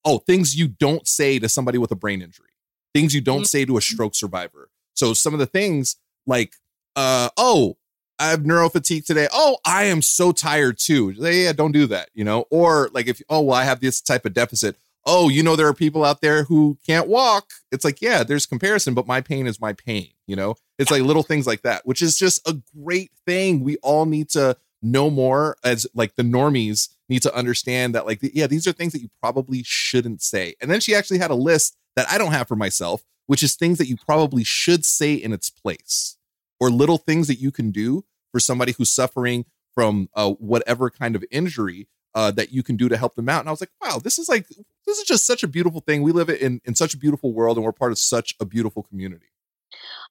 oh, 0.10 0.18
things 0.18 0.56
you 0.56 0.68
don't 0.68 1.08
say 1.08 1.40
to 1.40 1.48
somebody 1.48 1.78
with 1.78 1.92
a 1.92 1.96
brain 1.96 2.22
injury, 2.22 2.50
things 2.94 3.14
you 3.14 3.22
don't 3.22 3.40
mm-hmm. 3.40 3.46
say 3.46 3.66
to 3.66 3.78
a 3.78 3.82
stroke 3.82 4.16
survivor. 4.16 4.70
So 4.96 5.14
some 5.14 5.34
of 5.34 5.40
the 5.40 5.46
things 5.46 5.98
like 6.26 6.56
uh 6.96 7.30
oh, 7.38 7.78
I 8.20 8.28
have 8.30 8.42
neurofatigue 8.42 9.06
today. 9.06 9.28
Oh, 9.32 9.58
I 9.64 9.86
am 9.86 10.02
so 10.02 10.32
tired 10.32 10.78
too. 10.78 11.12
Yeah, 11.12 11.54
don't 11.54 11.72
do 11.72 11.88
that, 11.88 12.10
you 12.14 12.26
know? 12.26 12.46
Or 12.50 12.90
like 12.94 13.08
if, 13.08 13.22
oh, 13.30 13.42
well, 13.42 13.56
I 13.56 13.64
have 13.64 13.80
this 13.80 14.02
type 14.02 14.26
of 14.26 14.34
deficit. 14.34 14.76
Oh, 15.06 15.30
you 15.30 15.42
know, 15.42 15.56
there 15.56 15.68
are 15.68 15.74
people 15.74 16.04
out 16.04 16.20
there 16.20 16.44
who 16.44 16.78
can't 16.86 17.08
walk. 17.08 17.46
It's 17.72 17.86
like, 17.86 18.02
yeah, 18.02 18.24
there's 18.24 18.46
comparison, 18.46 18.94
but 18.94 19.08
my 19.08 19.22
pain 19.22 19.48
is 19.48 19.62
my 19.62 19.72
pain, 19.72 20.10
you 20.28 20.36
know? 20.36 20.56
It's 20.78 20.92
like 20.92 21.02
little 21.02 21.24
things 21.24 21.48
like 21.48 21.62
that, 21.62 21.86
which 21.86 22.02
is 22.02 22.18
just 22.18 22.46
a 22.48 22.58
great 22.78 23.12
thing. 23.26 23.64
We 23.64 23.78
all 23.78 24.06
need 24.06 24.30
to 24.32 24.58
know 24.82 25.10
more 25.10 25.56
as 25.64 25.88
like 25.94 26.16
the 26.16 26.24
normies 26.24 26.90
need 27.10 27.22
to 27.24 27.36
understand 27.36 27.96
that, 27.96 28.06
like, 28.06 28.20
yeah, 28.22 28.48
these 28.48 28.68
are 28.68 28.72
things 28.72 28.94
that 28.94 29.02
you 29.02 29.10
probably 29.22 29.64
shouldn't 29.64 30.22
say. 30.22 30.56
And 30.62 30.70
then 30.70 30.80
she 30.80 30.96
actually 30.96 31.20
had 31.20 31.32
a 31.32 31.36
list 31.36 31.76
that 31.96 32.08
I 32.10 32.18
don't 32.18 32.32
have 32.32 32.48
for 32.48 32.56
myself, 32.56 33.04
which 33.28 33.44
is 33.44 33.56
things 33.56 33.78
that 33.78 33.88
you 33.88 33.98
probably 33.98 34.44
should 34.44 34.86
say 34.86 35.14
in 35.14 35.34
its 35.34 35.50
place 35.50 36.18
or 36.60 36.70
little 36.70 36.98
things 36.98 37.28
that 37.28 37.40
you 37.40 37.52
can 37.52 37.72
do 37.72 38.06
for 38.32 38.40
somebody 38.40 38.74
who's 38.74 38.90
suffering 38.90 39.46
from 39.74 40.10
uh, 40.14 40.32
whatever 40.32 40.90
kind 40.90 41.16
of 41.16 41.24
injury 41.32 41.88
uh, 42.16 42.32
that 42.32 42.52
you 42.52 42.64
can 42.64 42.76
do 42.76 42.90
to 42.90 42.98
help 42.98 43.16
them 43.16 43.30
out. 43.30 43.40
And 43.40 43.50
I 43.50 43.52
was 43.52 43.62
like, 43.62 43.72
wow, 43.82 44.00
this 44.00 44.20
is 44.20 44.30
like 44.30 44.48
this 44.86 44.98
is 44.98 45.04
just 45.04 45.26
such 45.26 45.44
a 45.44 45.48
beautiful 45.48 45.82
thing. 45.82 46.02
We 46.02 46.12
live 46.12 46.30
in 46.30 46.62
in 46.66 46.76
such 46.76 46.94
a 46.94 46.98
beautiful 46.98 47.34
world, 47.34 47.58
and 47.58 47.64
we're 47.64 47.72
part 47.72 47.92
of 47.92 48.00
such 48.00 48.36
a 48.40 48.46
beautiful 48.46 48.84
community. 48.84 49.28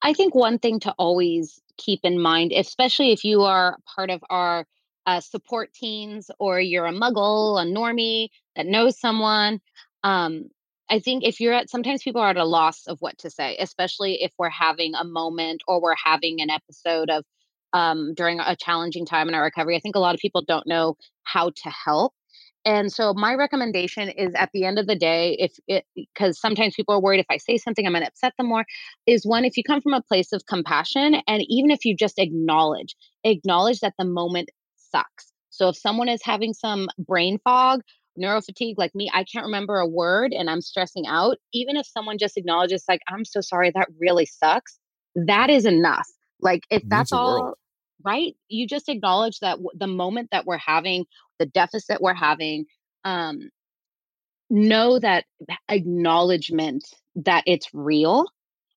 I 0.02 0.12
think 0.12 0.34
one 0.34 0.58
thing 0.58 0.80
to 0.80 0.92
always 0.92 1.60
keep 1.76 2.00
in 2.04 2.20
mind, 2.20 2.52
especially 2.52 3.12
if 3.12 3.24
you 3.24 3.42
are 3.42 3.78
part 3.94 4.10
of 4.10 4.22
our 4.30 4.64
uh, 5.08 5.20
support 5.20 5.72
teens 5.72 6.30
or 6.38 6.60
you're 6.60 6.84
a 6.84 6.92
muggle, 6.92 7.58
a 7.60 7.64
normie 7.64 8.28
that 8.56 8.66
knows 8.66 9.00
someone. 9.00 9.58
Um, 10.04 10.50
I 10.90 10.98
think 10.98 11.24
if 11.24 11.40
you're 11.40 11.54
at 11.54 11.70
sometimes 11.70 12.02
people 12.02 12.20
are 12.20 12.28
at 12.28 12.36
a 12.36 12.44
loss 12.44 12.86
of 12.86 12.98
what 13.00 13.16
to 13.18 13.30
say, 13.30 13.56
especially 13.58 14.22
if 14.22 14.32
we're 14.38 14.50
having 14.50 14.94
a 14.94 15.04
moment 15.04 15.62
or 15.66 15.80
we're 15.80 15.94
having 16.02 16.42
an 16.42 16.50
episode 16.50 17.08
of 17.08 17.24
um, 17.72 18.12
during 18.14 18.38
a 18.38 18.54
challenging 18.54 19.06
time 19.06 19.28
in 19.28 19.34
our 19.34 19.42
recovery. 19.44 19.76
I 19.76 19.80
think 19.80 19.96
a 19.96 19.98
lot 19.98 20.14
of 20.14 20.20
people 20.20 20.44
don't 20.46 20.66
know 20.66 20.96
how 21.24 21.52
to 21.56 21.70
help. 21.70 22.12
And 22.66 22.92
so 22.92 23.14
my 23.14 23.34
recommendation 23.34 24.10
is 24.10 24.34
at 24.34 24.50
the 24.52 24.64
end 24.66 24.78
of 24.78 24.86
the 24.86 24.96
day, 24.96 25.36
if 25.38 25.52
it 25.68 25.86
because 25.94 26.38
sometimes 26.38 26.74
people 26.74 26.94
are 26.94 27.00
worried 27.00 27.20
if 27.20 27.26
I 27.30 27.38
say 27.38 27.56
something, 27.56 27.86
I'm 27.86 27.94
gonna 27.94 28.06
upset 28.06 28.34
them 28.36 28.48
more, 28.48 28.66
is 29.06 29.24
one, 29.24 29.46
if 29.46 29.56
you 29.56 29.62
come 29.64 29.80
from 29.80 29.94
a 29.94 30.02
place 30.02 30.34
of 30.34 30.42
compassion 30.46 31.22
and 31.26 31.42
even 31.48 31.70
if 31.70 31.86
you 31.86 31.96
just 31.96 32.18
acknowledge, 32.18 32.94
acknowledge 33.24 33.80
that 33.80 33.94
the 33.98 34.04
moment 34.04 34.50
sucks. 34.90 35.32
So 35.50 35.68
if 35.68 35.76
someone 35.76 36.08
is 36.08 36.22
having 36.22 36.54
some 36.54 36.88
brain 36.98 37.38
fog, 37.42 37.80
neurofatigue 38.18 38.74
like 38.76 38.94
me, 38.94 39.10
I 39.12 39.24
can't 39.24 39.46
remember 39.46 39.78
a 39.78 39.86
word 39.86 40.32
and 40.32 40.50
I'm 40.50 40.60
stressing 40.60 41.06
out, 41.06 41.38
even 41.52 41.76
if 41.76 41.86
someone 41.86 42.18
just 42.18 42.36
acknowledges, 42.36 42.84
like, 42.88 43.00
I'm 43.08 43.24
so 43.24 43.40
sorry, 43.40 43.72
that 43.74 43.88
really 43.98 44.26
sucks, 44.26 44.78
that 45.14 45.50
is 45.50 45.64
enough. 45.66 46.06
Like 46.40 46.62
if 46.70 46.82
that's 46.88 47.12
all 47.12 47.54
right, 48.04 48.34
you 48.48 48.66
just 48.66 48.88
acknowledge 48.88 49.40
that 49.40 49.52
w- 49.52 49.70
the 49.74 49.86
moment 49.86 50.28
that 50.30 50.46
we're 50.46 50.58
having, 50.58 51.06
the 51.38 51.46
deficit 51.46 52.00
we're 52.00 52.14
having, 52.14 52.66
um, 53.04 53.50
know 54.50 54.98
that 54.98 55.24
acknowledgement 55.68 56.84
that 57.16 57.42
it's 57.46 57.68
real 57.72 58.26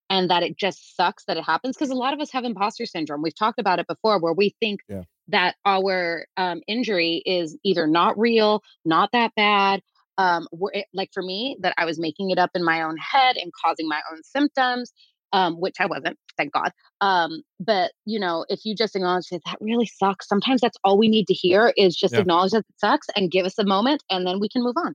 and 0.09 0.29
that 0.29 0.43
it 0.43 0.57
just 0.57 0.95
sucks 0.97 1.23
that 1.25 1.37
it 1.37 1.43
happens 1.43 1.75
because 1.77 1.89
a 1.89 1.95
lot 1.95 2.13
of 2.13 2.19
us 2.19 2.31
have 2.31 2.43
imposter 2.43 2.85
syndrome. 2.85 3.21
We've 3.21 3.35
talked 3.35 3.59
about 3.59 3.79
it 3.79 3.87
before 3.87 4.19
where 4.19 4.33
we 4.33 4.55
think 4.59 4.81
yeah. 4.89 5.03
That 5.31 5.55
our 5.65 6.25
um, 6.37 6.61
injury 6.67 7.23
is 7.25 7.57
either 7.63 7.87
not 7.87 8.17
real, 8.17 8.63
not 8.85 9.09
that 9.13 9.33
bad. 9.35 9.81
Um, 10.17 10.47
like 10.93 11.09
for 11.13 11.23
me, 11.23 11.57
that 11.61 11.73
I 11.77 11.85
was 11.85 11.97
making 11.97 12.29
it 12.29 12.37
up 12.37 12.51
in 12.53 12.63
my 12.63 12.83
own 12.83 12.97
head 12.97 13.37
and 13.37 13.51
causing 13.63 13.87
my 13.87 14.01
own 14.11 14.21
symptoms 14.23 14.91
um, 15.33 15.59
which 15.59 15.75
I 15.79 15.85
wasn't, 15.85 16.17
thank 16.37 16.53
God. 16.53 16.71
Um, 16.99 17.43
but 17.59 17.91
you 18.05 18.19
know, 18.19 18.45
if 18.49 18.65
you 18.65 18.75
just 18.75 18.95
acknowledge 18.95 19.27
that 19.29 19.41
that 19.45 19.57
really 19.61 19.85
sucks, 19.85 20.27
sometimes 20.27 20.61
that's 20.61 20.77
all 20.83 20.97
we 20.97 21.07
need 21.07 21.27
to 21.27 21.33
hear 21.33 21.73
is 21.77 21.95
just 21.95 22.13
yeah. 22.13 22.21
acknowledge 22.21 22.51
that 22.51 22.59
it 22.59 22.65
sucks 22.77 23.07
and 23.15 23.31
give 23.31 23.45
us 23.45 23.57
a 23.57 23.65
moment, 23.65 24.03
and 24.09 24.25
then 24.25 24.39
we 24.39 24.49
can 24.49 24.63
move 24.63 24.75
on. 24.77 24.93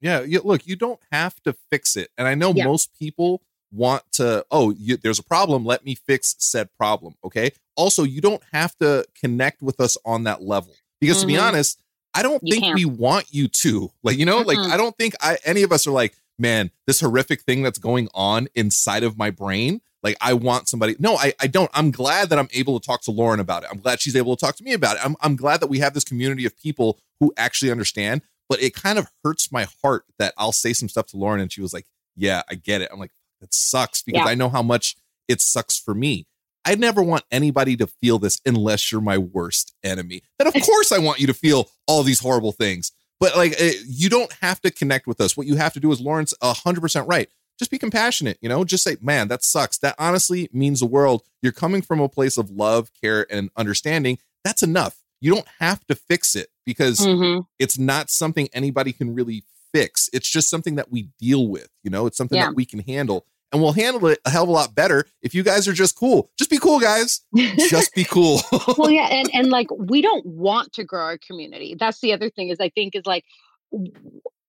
Yeah, 0.00 0.22
you, 0.22 0.40
look, 0.42 0.66
you 0.66 0.76
don't 0.76 1.00
have 1.12 1.40
to 1.44 1.54
fix 1.70 1.96
it, 1.96 2.10
and 2.18 2.26
I 2.26 2.34
know 2.34 2.52
yeah. 2.52 2.64
most 2.64 2.90
people 2.98 3.42
want 3.72 4.02
to. 4.12 4.44
Oh, 4.50 4.70
you, 4.70 4.96
there's 4.96 5.18
a 5.18 5.24
problem. 5.24 5.64
Let 5.64 5.84
me 5.84 5.94
fix 5.94 6.36
said 6.38 6.68
problem. 6.78 7.14
Okay. 7.24 7.52
Also, 7.76 8.04
you 8.04 8.20
don't 8.20 8.42
have 8.52 8.76
to 8.78 9.06
connect 9.18 9.62
with 9.62 9.80
us 9.80 9.96
on 10.04 10.24
that 10.24 10.42
level 10.42 10.74
because, 11.00 11.16
mm-hmm. 11.16 11.22
to 11.22 11.26
be 11.26 11.32
mm-hmm. 11.34 11.44
honest, 11.44 11.82
I 12.14 12.22
don't 12.22 12.42
you 12.44 12.52
think 12.52 12.64
can't. 12.64 12.74
we 12.74 12.84
want 12.84 13.32
you 13.32 13.48
to. 13.48 13.90
Like, 14.02 14.18
you 14.18 14.26
know, 14.26 14.44
mm-hmm. 14.44 14.48
like 14.48 14.58
I 14.58 14.76
don't 14.76 14.96
think 14.96 15.14
I 15.20 15.38
any 15.44 15.62
of 15.62 15.72
us 15.72 15.86
are 15.86 15.92
like 15.92 16.14
man, 16.38 16.70
this 16.86 17.00
horrific 17.00 17.42
thing 17.42 17.62
that's 17.62 17.78
going 17.78 18.08
on 18.14 18.48
inside 18.54 19.02
of 19.02 19.16
my 19.16 19.30
brain. 19.30 19.80
Like 20.02 20.16
I 20.20 20.34
want 20.34 20.68
somebody. 20.68 20.96
No, 20.98 21.16
I, 21.16 21.32
I 21.40 21.46
don't. 21.46 21.70
I'm 21.72 21.92
glad 21.92 22.28
that 22.30 22.38
I'm 22.38 22.48
able 22.52 22.78
to 22.78 22.84
talk 22.84 23.02
to 23.02 23.12
Lauren 23.12 23.38
about 23.38 23.62
it. 23.62 23.68
I'm 23.70 23.78
glad 23.78 24.00
she's 24.00 24.16
able 24.16 24.36
to 24.36 24.44
talk 24.44 24.56
to 24.56 24.64
me 24.64 24.72
about 24.72 24.96
it. 24.96 25.04
I'm, 25.04 25.14
I'm 25.20 25.36
glad 25.36 25.60
that 25.60 25.68
we 25.68 25.78
have 25.78 25.94
this 25.94 26.04
community 26.04 26.44
of 26.44 26.58
people 26.58 26.98
who 27.20 27.32
actually 27.36 27.70
understand. 27.70 28.22
But 28.48 28.60
it 28.60 28.74
kind 28.74 28.98
of 28.98 29.06
hurts 29.24 29.52
my 29.52 29.66
heart 29.80 30.04
that 30.18 30.34
I'll 30.36 30.52
say 30.52 30.72
some 30.72 30.88
stuff 30.88 31.06
to 31.08 31.16
Lauren 31.16 31.40
and 31.40 31.50
she 31.50 31.62
was 31.62 31.72
like, 31.72 31.86
Yeah, 32.16 32.42
I 32.50 32.56
get 32.56 32.82
it. 32.82 32.90
I'm 32.92 32.98
like, 32.98 33.12
that 33.42 33.52
sucks 33.52 34.00
because 34.02 34.24
yeah. 34.24 34.30
I 34.30 34.34
know 34.34 34.48
how 34.48 34.62
much 34.62 34.96
it 35.28 35.40
sucks 35.40 35.78
for 35.78 35.94
me. 35.94 36.26
I 36.64 36.76
never 36.76 37.02
want 37.02 37.24
anybody 37.30 37.76
to 37.76 37.88
feel 37.88 38.18
this 38.18 38.40
unless 38.46 38.90
you're 38.90 39.00
my 39.00 39.18
worst 39.18 39.74
enemy. 39.82 40.22
Then 40.38 40.46
of 40.46 40.54
course 40.62 40.92
I 40.92 40.98
want 40.98 41.20
you 41.20 41.26
to 41.26 41.34
feel 41.34 41.68
all 41.86 42.02
these 42.02 42.20
horrible 42.20 42.52
things. 42.52 42.92
But 43.20 43.36
like 43.36 43.54
eh, 43.58 43.74
you 43.86 44.08
don't 44.08 44.32
have 44.40 44.60
to 44.62 44.70
connect 44.70 45.06
with 45.06 45.20
us. 45.20 45.36
What 45.36 45.46
you 45.46 45.56
have 45.56 45.74
to 45.74 45.80
do 45.80 45.92
is 45.92 46.00
Lauren's 46.00 46.34
100% 46.42 47.08
right. 47.08 47.28
Just 47.58 47.70
be 47.70 47.78
compassionate, 47.78 48.38
you 48.40 48.48
know? 48.48 48.64
Just 48.64 48.82
say, 48.82 48.96
"Man, 49.00 49.28
that 49.28 49.44
sucks." 49.44 49.78
That 49.78 49.94
honestly 49.98 50.48
means 50.52 50.80
the 50.80 50.86
world. 50.86 51.22
You're 51.42 51.52
coming 51.52 51.82
from 51.82 52.00
a 52.00 52.08
place 52.08 52.38
of 52.38 52.50
love, 52.50 52.90
care 53.00 53.26
and 53.30 53.50
understanding. 53.56 54.18
That's 54.42 54.62
enough. 54.62 54.98
You 55.20 55.34
don't 55.34 55.46
have 55.60 55.86
to 55.86 55.94
fix 55.94 56.34
it 56.34 56.48
because 56.64 57.00
mm-hmm. 57.00 57.42
it's 57.58 57.78
not 57.78 58.10
something 58.10 58.48
anybody 58.52 58.92
can 58.92 59.14
really 59.14 59.44
fix. 59.72 60.08
It's 60.12 60.28
just 60.28 60.50
something 60.50 60.76
that 60.76 60.90
we 60.90 61.08
deal 61.20 61.46
with, 61.46 61.68
you 61.82 61.90
know? 61.90 62.06
It's 62.06 62.16
something 62.16 62.38
yeah. 62.38 62.46
that 62.46 62.56
we 62.56 62.64
can 62.64 62.80
handle 62.80 63.26
and 63.52 63.62
we'll 63.62 63.72
handle 63.72 64.06
it 64.06 64.18
a 64.24 64.30
hell 64.30 64.44
of 64.44 64.48
a 64.48 64.52
lot 64.52 64.74
better 64.74 65.04
if 65.20 65.34
you 65.34 65.42
guys 65.42 65.68
are 65.68 65.72
just 65.72 65.96
cool. 65.96 66.30
Just 66.38 66.50
be 66.50 66.58
cool, 66.58 66.80
guys. 66.80 67.20
Just 67.68 67.94
be 67.94 68.04
cool. 68.04 68.40
well, 68.78 68.90
yeah, 68.90 69.08
and 69.10 69.30
and 69.34 69.50
like 69.50 69.68
we 69.70 70.02
don't 70.02 70.24
want 70.26 70.72
to 70.74 70.84
grow 70.84 71.02
our 71.02 71.18
community. 71.18 71.76
That's 71.78 72.00
the 72.00 72.12
other 72.12 72.30
thing 72.30 72.48
is 72.48 72.58
I 72.60 72.70
think 72.70 72.94
is 72.94 73.06
like 73.06 73.24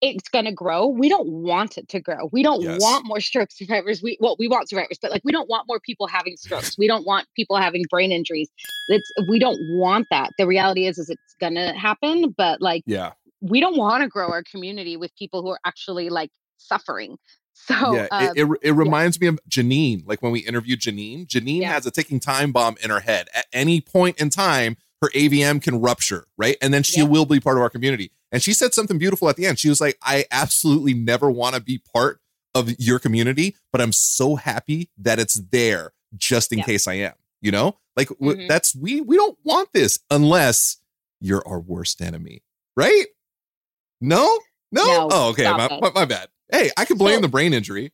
it's 0.03 0.27
going 0.27 0.43
to 0.45 0.51
grow. 0.51 0.85
We 0.85 1.07
don't 1.07 1.29
want 1.29 1.77
it 1.77 1.87
to 1.89 1.99
grow. 2.01 2.29
We 2.33 2.43
don't 2.43 2.61
yes. 2.61 2.81
want 2.81 3.05
more 3.05 3.21
stroke 3.21 3.51
survivors. 3.51 4.03
We 4.03 4.17
well, 4.19 4.35
we 4.37 4.47
want 4.47 4.69
survivors, 4.69 4.99
but 5.01 5.11
like 5.11 5.21
we 5.23 5.31
don't 5.31 5.49
want 5.49 5.67
more 5.67 5.79
people 5.79 6.07
having 6.07 6.35
strokes. 6.35 6.77
we 6.77 6.87
don't 6.87 7.05
want 7.05 7.27
people 7.35 7.55
having 7.57 7.83
brain 7.89 8.11
injuries. 8.11 8.49
It's 8.89 9.11
we 9.29 9.39
don't 9.39 9.59
want 9.77 10.07
that. 10.11 10.31
The 10.37 10.45
reality 10.45 10.87
is, 10.87 10.97
is 10.97 11.09
it's 11.09 11.35
going 11.39 11.55
to 11.55 11.73
happen. 11.73 12.33
But 12.37 12.61
like, 12.61 12.83
yeah, 12.85 13.13
we 13.39 13.61
don't 13.61 13.77
want 13.77 14.03
to 14.03 14.09
grow 14.09 14.29
our 14.29 14.43
community 14.43 14.97
with 14.97 15.15
people 15.15 15.41
who 15.41 15.49
are 15.49 15.59
actually 15.65 16.09
like 16.09 16.31
suffering. 16.57 17.17
So 17.53 17.95
yeah, 17.95 18.07
um, 18.11 18.23
it, 18.35 18.43
it, 18.43 18.57
it, 18.61 18.71
reminds 18.71 19.17
yeah. 19.17 19.21
me 19.21 19.27
of 19.27 19.39
Janine. 19.49 20.03
Like 20.05 20.21
when 20.21 20.31
we 20.31 20.39
interviewed 20.39 20.79
Janine, 20.79 21.27
Janine 21.27 21.61
yeah. 21.61 21.71
has 21.71 21.85
a 21.85 21.91
ticking 21.91 22.19
time 22.19 22.51
bomb 22.51 22.75
in 22.83 22.89
her 22.89 22.99
head. 22.99 23.29
At 23.33 23.45
any 23.53 23.79
point 23.79 24.19
in 24.19 24.29
time, 24.29 24.75
her 25.01 25.09
AVM 25.09 25.61
can 25.61 25.79
rupture, 25.79 26.25
right? 26.37 26.57
And 26.61 26.73
then 26.73 26.83
she 26.83 27.01
yeah. 27.01 27.07
will 27.07 27.25
be 27.25 27.39
part 27.39 27.57
of 27.57 27.63
our 27.63 27.69
community. 27.69 28.11
And 28.31 28.41
she 28.41 28.53
said 28.53 28.73
something 28.73 28.97
beautiful 28.97 29.29
at 29.29 29.37
the 29.37 29.45
end. 29.45 29.59
She 29.59 29.69
was 29.69 29.79
like, 29.79 29.97
I 30.01 30.25
absolutely 30.31 30.93
never 30.93 31.29
want 31.29 31.55
to 31.55 31.61
be 31.61 31.77
part 31.93 32.19
of 32.55 32.73
your 32.79 32.99
community, 32.99 33.55
but 33.71 33.81
I'm 33.81 33.91
so 33.91 34.35
happy 34.35 34.89
that 34.97 35.19
it's 35.19 35.35
there 35.35 35.93
just 36.15 36.51
in 36.51 36.61
case 36.61 36.87
I 36.87 36.93
am. 36.95 37.13
You 37.41 37.51
know, 37.51 37.77
like 37.97 38.07
mm-hmm. 38.07 38.47
that's 38.47 38.73
we 38.73 39.01
we 39.01 39.17
don't 39.17 39.37
want 39.43 39.73
this 39.73 39.99
unless 40.09 40.77
you're 41.19 41.45
our 41.45 41.59
worst 41.59 42.01
enemy, 42.01 42.41
right? 42.77 43.05
No, 43.99 44.39
no. 44.71 44.85
no 44.85 45.09
oh, 45.11 45.29
okay. 45.31 45.43
My, 45.43 45.79
my, 45.81 45.91
my, 45.93 46.05
bad. 46.05 46.29
Hey, 46.51 46.71
I 46.77 46.85
could 46.85 46.97
blame 46.97 47.17
so, 47.17 47.21
the 47.21 47.27
brain 47.27 47.53
injury. 47.53 47.91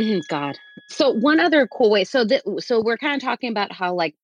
Mm-hmm, 0.00 0.20
God. 0.28 0.56
So 0.88 1.10
one 1.10 1.40
other 1.40 1.66
cool 1.66 1.90
way. 1.90 2.04
So 2.04 2.24
that 2.24 2.42
so 2.58 2.80
we're 2.82 2.98
kind 2.98 3.20
of 3.20 3.26
talking 3.26 3.50
about 3.50 3.72
how 3.72 3.94
like 3.94 4.14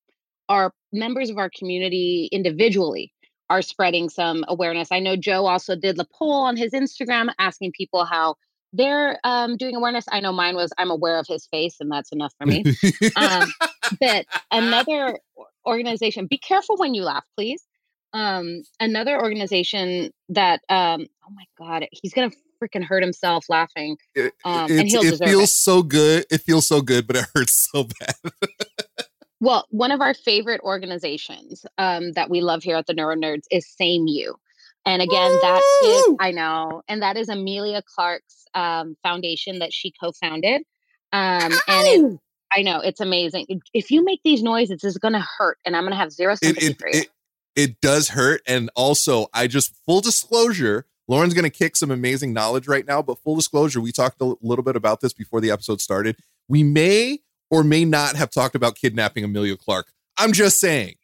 our 0.49 0.73
members 0.93 1.29
of 1.29 1.37
our 1.37 1.49
community 1.49 2.29
individually 2.31 3.11
are 3.49 3.61
spreading 3.61 4.09
some 4.09 4.43
awareness. 4.47 4.87
I 4.91 4.99
know 4.99 5.15
Joe 5.15 5.45
also 5.45 5.75
did 5.75 5.97
the 5.97 6.07
poll 6.17 6.33
on 6.33 6.57
his 6.57 6.71
Instagram 6.71 7.29
asking 7.37 7.73
people 7.73 8.05
how 8.05 8.35
they're 8.73 9.19
um, 9.23 9.55
doing 9.57 9.75
awareness. 9.75 10.05
I 10.11 10.19
know 10.19 10.31
mine 10.31 10.55
was 10.55 10.71
I'm 10.77 10.91
aware 10.91 11.17
of 11.19 11.27
his 11.27 11.45
face, 11.47 11.77
and 11.79 11.91
that's 11.91 12.11
enough 12.11 12.33
for 12.37 12.45
me. 12.45 12.63
um, 13.15 13.47
but 13.99 14.25
another 14.51 15.19
organization, 15.65 16.27
be 16.27 16.37
careful 16.37 16.75
when 16.77 16.93
you 16.93 17.03
laugh, 17.03 17.25
please. 17.37 17.63
Um, 18.13 18.63
another 18.79 19.21
organization 19.21 20.11
that, 20.29 20.61
um, 20.69 21.07
oh 21.27 21.33
my 21.33 21.45
God, 21.57 21.87
he's 21.91 22.13
gonna 22.13 22.31
freaking 22.61 22.83
hurt 22.83 23.03
himself 23.03 23.45
laughing. 23.49 23.97
Um, 24.43 24.71
it, 24.71 24.79
and 24.79 24.87
he'll 24.87 25.03
it 25.03 25.17
feels 25.17 25.43
it. 25.43 25.47
so 25.49 25.83
good. 25.83 26.25
It 26.29 26.41
feels 26.41 26.67
so 26.67 26.81
good, 26.81 27.07
but 27.07 27.15
it 27.15 27.25
hurts 27.35 27.69
so 27.71 27.85
bad. 27.99 28.15
well, 29.39 29.65
one 29.69 29.91
of 29.91 30.01
our 30.01 30.13
favorite 30.13 30.61
organizations 30.61 31.65
um, 31.77 32.11
that 32.13 32.29
we 32.29 32.41
love 32.41 32.63
here 32.63 32.75
at 32.75 32.87
the 32.87 32.93
Neuro 32.93 33.15
Nerds 33.15 33.43
is 33.51 33.67
Same 33.67 34.07
You. 34.07 34.35
And 34.85 35.01
again, 35.01 35.31
Woo! 35.31 35.39
that 35.41 35.61
is, 35.83 36.15
I 36.19 36.31
know, 36.31 36.83
and 36.87 37.01
that 37.01 37.17
is 37.17 37.27
Emilia 37.27 37.81
Clarke's 37.81 38.45
um, 38.53 38.95
foundation 39.01 39.59
that 39.59 39.73
she 39.73 39.91
co 39.99 40.11
founded. 40.11 40.61
Um, 41.11 41.51
and 41.67 41.87
it, 41.87 42.19
I 42.51 42.61
know, 42.61 42.79
it's 42.81 42.99
amazing. 42.99 43.47
If 43.73 43.89
you 43.89 44.03
make 44.03 44.21
these 44.23 44.43
noises, 44.43 44.83
it's 44.83 44.97
going 44.97 45.13
to 45.13 45.25
hurt, 45.37 45.57
and 45.65 45.75
I'm 45.75 45.83
going 45.83 45.91
to 45.91 45.97
have 45.97 46.11
zero 46.11 46.35
sympathy 46.35 46.67
it, 46.67 46.71
it, 46.71 46.79
for 46.79 46.87
you. 46.87 46.99
It, 46.99 47.09
it 47.55 47.81
does 47.81 48.09
hurt. 48.09 48.41
And 48.47 48.69
also, 48.75 49.27
I 49.33 49.47
just, 49.47 49.75
full 49.85 50.01
disclosure, 50.01 50.85
Lauren's 51.07 51.33
going 51.33 51.43
to 51.43 51.49
kick 51.49 51.75
some 51.75 51.91
amazing 51.91 52.33
knowledge 52.33 52.67
right 52.67 52.85
now, 52.85 53.01
but 53.01 53.19
full 53.19 53.35
disclosure, 53.35 53.79
we 53.79 53.91
talked 53.91 54.19
a 54.21 54.35
little 54.41 54.63
bit 54.63 54.75
about 54.75 55.01
this 55.01 55.13
before 55.13 55.39
the 55.39 55.51
episode 55.51 55.79
started. 55.79 56.17
We 56.47 56.63
may 56.63 57.19
or 57.51 57.63
may 57.63 57.85
not 57.85 58.15
have 58.15 58.31
talked 58.31 58.55
about 58.55 58.75
kidnapping 58.75 59.23
Emilia 59.23 59.55
Clarke. 59.55 59.91
I'm 60.17 60.31
just 60.31 60.59
saying. 60.59 60.95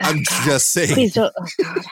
I'm 0.00 0.18
oh, 0.18 0.42
just 0.44 0.72
saying. 0.72 0.94
Please 0.94 1.14
don't. 1.14 1.32
Oh, 1.38 1.46
God. 1.62 1.84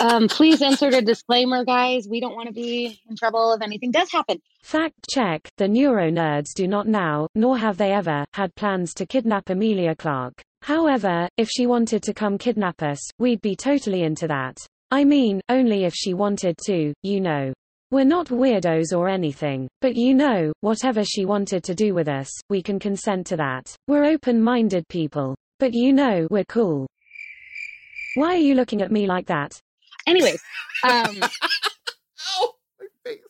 um, 0.00 0.28
please 0.28 0.62
insert 0.62 0.94
a 0.94 1.02
disclaimer, 1.02 1.64
guys. 1.64 2.08
We 2.08 2.20
don't 2.20 2.34
want 2.34 2.48
to 2.48 2.54
be 2.54 2.98
in 3.08 3.16
trouble 3.16 3.52
if 3.52 3.62
anything 3.62 3.90
does 3.90 4.10
happen. 4.10 4.40
Fact 4.62 4.94
check 5.10 5.50
The 5.58 5.68
Neuro 5.68 6.10
Nerds 6.10 6.54
do 6.54 6.66
not 6.66 6.88
now, 6.88 7.28
nor 7.34 7.58
have 7.58 7.76
they 7.76 7.92
ever, 7.92 8.24
had 8.32 8.54
plans 8.54 8.94
to 8.94 9.06
kidnap 9.06 9.50
Emilia 9.50 9.94
Clarke. 9.94 10.42
However, 10.62 11.28
if 11.36 11.48
she 11.50 11.66
wanted 11.66 12.04
to 12.04 12.14
come 12.14 12.38
kidnap 12.38 12.82
us, 12.82 13.10
we'd 13.18 13.42
be 13.42 13.56
totally 13.56 14.02
into 14.02 14.28
that. 14.28 14.56
I 14.92 15.04
mean, 15.04 15.40
only 15.48 15.84
if 15.84 15.94
she 15.94 16.12
wanted 16.12 16.58
to, 16.66 16.92
you 17.02 17.22
know. 17.22 17.54
We're 17.90 18.04
not 18.04 18.26
weirdos 18.26 18.94
or 18.94 19.08
anything, 19.08 19.66
but 19.80 19.96
you 19.96 20.12
know, 20.12 20.52
whatever 20.60 21.02
she 21.02 21.24
wanted 21.24 21.64
to 21.64 21.74
do 21.74 21.94
with 21.94 22.08
us, 22.08 22.28
we 22.50 22.60
can 22.60 22.78
consent 22.78 23.26
to 23.28 23.38
that. 23.38 23.74
We're 23.88 24.04
open-minded 24.04 24.86
people. 24.88 25.34
But 25.58 25.72
you 25.72 25.94
know, 25.94 26.26
we're 26.30 26.44
cool. 26.44 26.86
Why 28.16 28.34
are 28.34 28.36
you 28.38 28.54
looking 28.54 28.82
at 28.82 28.92
me 28.92 29.06
like 29.06 29.28
that? 29.28 29.58
Anyways, 30.06 30.42
um, 30.84 31.16
Ow, 31.22 32.52
my 32.78 32.86
face. 33.02 33.20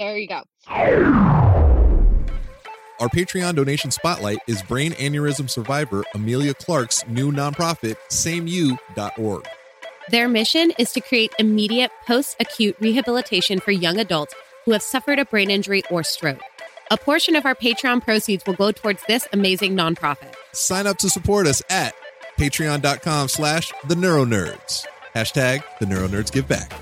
there 0.00 0.18
you 0.18 0.26
go. 0.26 0.42
Our 2.98 3.08
Patreon 3.08 3.54
donation 3.54 3.92
spotlight 3.92 4.38
is 4.48 4.60
brain 4.62 4.90
aneurysm 4.94 5.48
survivor 5.48 6.02
Emilia 6.16 6.54
Clarke's 6.54 7.06
new 7.06 7.30
nonprofit, 7.30 7.94
sameyou.org. 8.10 9.46
Their 10.10 10.28
mission 10.28 10.72
is 10.78 10.92
to 10.92 11.00
create 11.00 11.32
immediate 11.38 11.92
post 12.06 12.36
acute 12.40 12.76
rehabilitation 12.80 13.60
for 13.60 13.70
young 13.70 14.00
adults 14.00 14.34
who 14.64 14.72
have 14.72 14.82
suffered 14.82 15.18
a 15.18 15.24
brain 15.24 15.50
injury 15.50 15.82
or 15.90 16.02
stroke. 16.02 16.40
A 16.90 16.96
portion 16.96 17.36
of 17.36 17.46
our 17.46 17.54
Patreon 17.54 18.02
proceeds 18.02 18.44
will 18.44 18.54
go 18.54 18.72
towards 18.72 19.02
this 19.06 19.28
amazing 19.32 19.76
nonprofit. 19.76 20.34
Sign 20.52 20.86
up 20.86 20.98
to 20.98 21.08
support 21.08 21.46
us 21.46 21.62
at 21.70 21.94
patreon.com 22.36 23.28
slash 23.28 23.72
the 23.86 23.94
neuronerds. 23.94 24.84
Hashtag 25.14 25.62
the 25.78 25.86
neuronerds 25.86 26.32
give 26.32 26.48
back. 26.48 26.72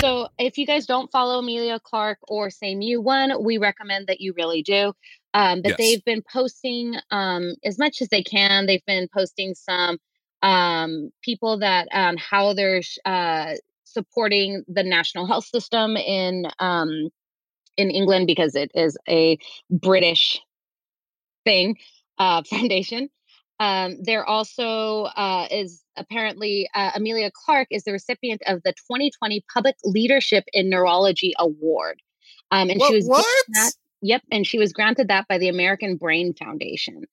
So 0.00 0.28
if 0.36 0.58
you 0.58 0.66
guys 0.66 0.86
don't 0.86 1.10
follow 1.12 1.38
Emilia 1.38 1.78
Clarke 1.80 2.18
or 2.28 2.50
Same 2.50 2.82
You 2.82 3.00
One, 3.00 3.42
we 3.42 3.56
recommend 3.58 4.08
that 4.08 4.20
you 4.20 4.34
really 4.36 4.62
do. 4.62 4.92
Um, 5.32 5.62
but 5.62 5.70
yes. 5.70 5.78
they've 5.78 6.04
been 6.04 6.22
posting 6.30 6.96
um, 7.10 7.54
as 7.64 7.78
much 7.78 8.02
as 8.02 8.08
they 8.08 8.22
can. 8.22 8.66
They've 8.66 8.84
been 8.84 9.08
posting 9.12 9.54
some 9.54 9.98
um, 10.44 11.10
people 11.22 11.58
that 11.58 11.88
um, 11.90 12.16
how 12.18 12.52
they're 12.52 12.82
uh, 13.04 13.54
supporting 13.84 14.62
the 14.68 14.84
national 14.84 15.26
health 15.32 15.46
system 15.46 15.96
in 15.96 16.46
um, 16.60 17.08
in 17.76 17.90
England 17.90 18.28
because 18.28 18.54
it 18.54 18.70
is 18.74 18.96
a 19.08 19.38
British 19.70 20.40
thing 21.44 21.76
uh, 22.18 22.42
foundation. 22.48 23.08
Um, 23.60 23.96
there 24.02 24.24
also 24.24 25.04
uh, 25.16 25.46
is 25.50 25.82
apparently 25.96 26.68
uh, 26.74 26.90
Emilia 26.96 27.30
Clarke 27.32 27.68
is 27.70 27.84
the 27.84 27.92
recipient 27.92 28.42
of 28.46 28.60
the 28.64 28.72
2020 28.72 29.44
Public 29.52 29.76
Leadership 29.84 30.44
in 30.52 30.68
Neurology 30.68 31.32
Award, 31.38 32.02
um, 32.50 32.68
and 32.68 32.80
what, 32.80 32.88
she 32.88 32.96
was 32.96 33.06
what? 33.06 33.44
That, 33.52 33.72
yep, 34.02 34.22
and 34.30 34.44
she 34.46 34.58
was 34.58 34.72
granted 34.72 35.08
that 35.08 35.26
by 35.28 35.38
the 35.38 35.48
American 35.48 35.96
Brain 35.96 36.34
Foundation. 36.34 37.04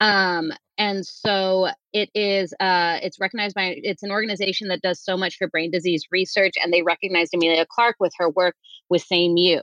Um, 0.00 0.52
and 0.80 1.04
so 1.06 1.68
it 1.92 2.08
is 2.14 2.52
uh, 2.58 2.98
it's 3.02 3.20
recognized 3.20 3.54
by 3.54 3.74
it's 3.76 4.02
an 4.02 4.10
organization 4.10 4.68
that 4.68 4.80
does 4.80 5.00
so 5.04 5.16
much 5.16 5.36
for 5.36 5.46
brain 5.46 5.70
disease 5.70 6.04
research 6.10 6.54
and 6.60 6.72
they 6.72 6.82
recognized 6.82 7.34
emilia 7.34 7.66
clarke 7.68 7.96
with 8.00 8.12
her 8.18 8.30
work 8.30 8.56
with 8.88 9.02
same 9.02 9.36
you 9.36 9.60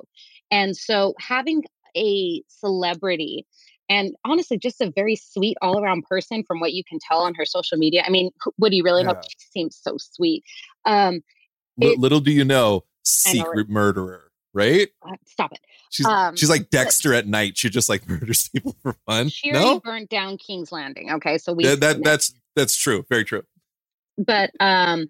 and 0.51 0.77
so 0.77 1.13
having 1.19 1.63
a 1.97 2.41
celebrity 2.47 3.45
and 3.89 4.13
honestly 4.23 4.57
just 4.57 4.79
a 4.79 4.91
very 4.95 5.15
sweet 5.15 5.57
all 5.61 5.83
around 5.83 6.03
person 6.03 6.43
from 6.47 6.59
what 6.59 6.73
you 6.73 6.83
can 6.87 6.99
tell 6.99 7.19
on 7.19 7.33
her 7.33 7.45
social 7.45 7.77
media 7.77 8.03
i 8.05 8.09
mean 8.09 8.29
would 8.59 8.73
you 8.73 8.83
really 8.83 9.01
yeah. 9.01 9.13
know 9.13 9.21
she 9.23 9.47
seems 9.51 9.79
so 9.81 9.97
sweet. 9.97 10.43
Um 10.85 11.21
it, 11.79 11.99
little 11.99 12.19
do 12.19 12.31
you 12.31 12.45
know 12.45 12.83
secret 13.03 13.69
murderer 13.69 14.26
right 14.57 14.89
uh, 15.07 15.15
stop 15.25 15.51
it 15.51 15.59
She's 15.89 16.05
um, 16.05 16.35
she's 16.35 16.49
like 16.49 16.69
Dexter 16.69 17.13
at 17.13 17.27
night. 17.27 17.57
She 17.57 17.69
just 17.69 17.89
like 17.89 18.07
murders 18.09 18.49
people 18.49 18.75
for 18.81 18.93
fun. 19.05 19.29
She 19.29 19.51
no? 19.51 19.79
burnt 19.79 20.09
down 20.09 20.37
King's 20.37 20.71
Landing. 20.71 21.11
Okay, 21.13 21.37
so 21.37 21.53
we 21.53 21.63
that, 21.65 21.79
that 21.79 22.03
that's 22.03 22.33
that's 22.55 22.75
true. 22.75 23.05
Very 23.09 23.23
true. 23.23 23.43
But 24.17 24.51
um, 24.59 25.07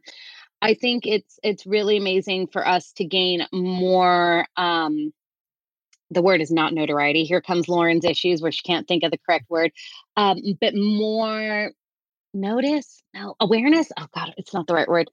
I 0.62 0.73
think 0.73 1.05
it's 1.05 1.39
it's 1.43 1.65
really 1.65 1.97
amazing 1.97 2.47
for 2.47 2.67
us 2.67 2.91
to 2.93 3.05
gain 3.05 3.45
more 3.51 4.45
um 4.57 5.13
the 6.10 6.21
word 6.21 6.39
is 6.39 6.51
not 6.51 6.73
notoriety. 6.73 7.25
Here 7.25 7.41
comes 7.41 7.67
Lauren's 7.67 8.05
issues 8.05 8.41
where 8.41 8.51
she 8.51 8.62
can't 8.62 8.88
think 8.88 9.03
of 9.03 9.12
the 9.12 9.17
correct 9.17 9.49
word. 9.49 9.71
Um, 10.15 10.38
but 10.62 10.73
more 10.73 11.71
notice, 12.33 13.03
no 13.13 13.36
awareness. 13.41 13.91
Oh 13.97 14.07
God, 14.15 14.33
it's 14.38 14.53
not 14.53 14.67
the 14.67 14.73
right 14.73 14.88
word. 14.88 15.10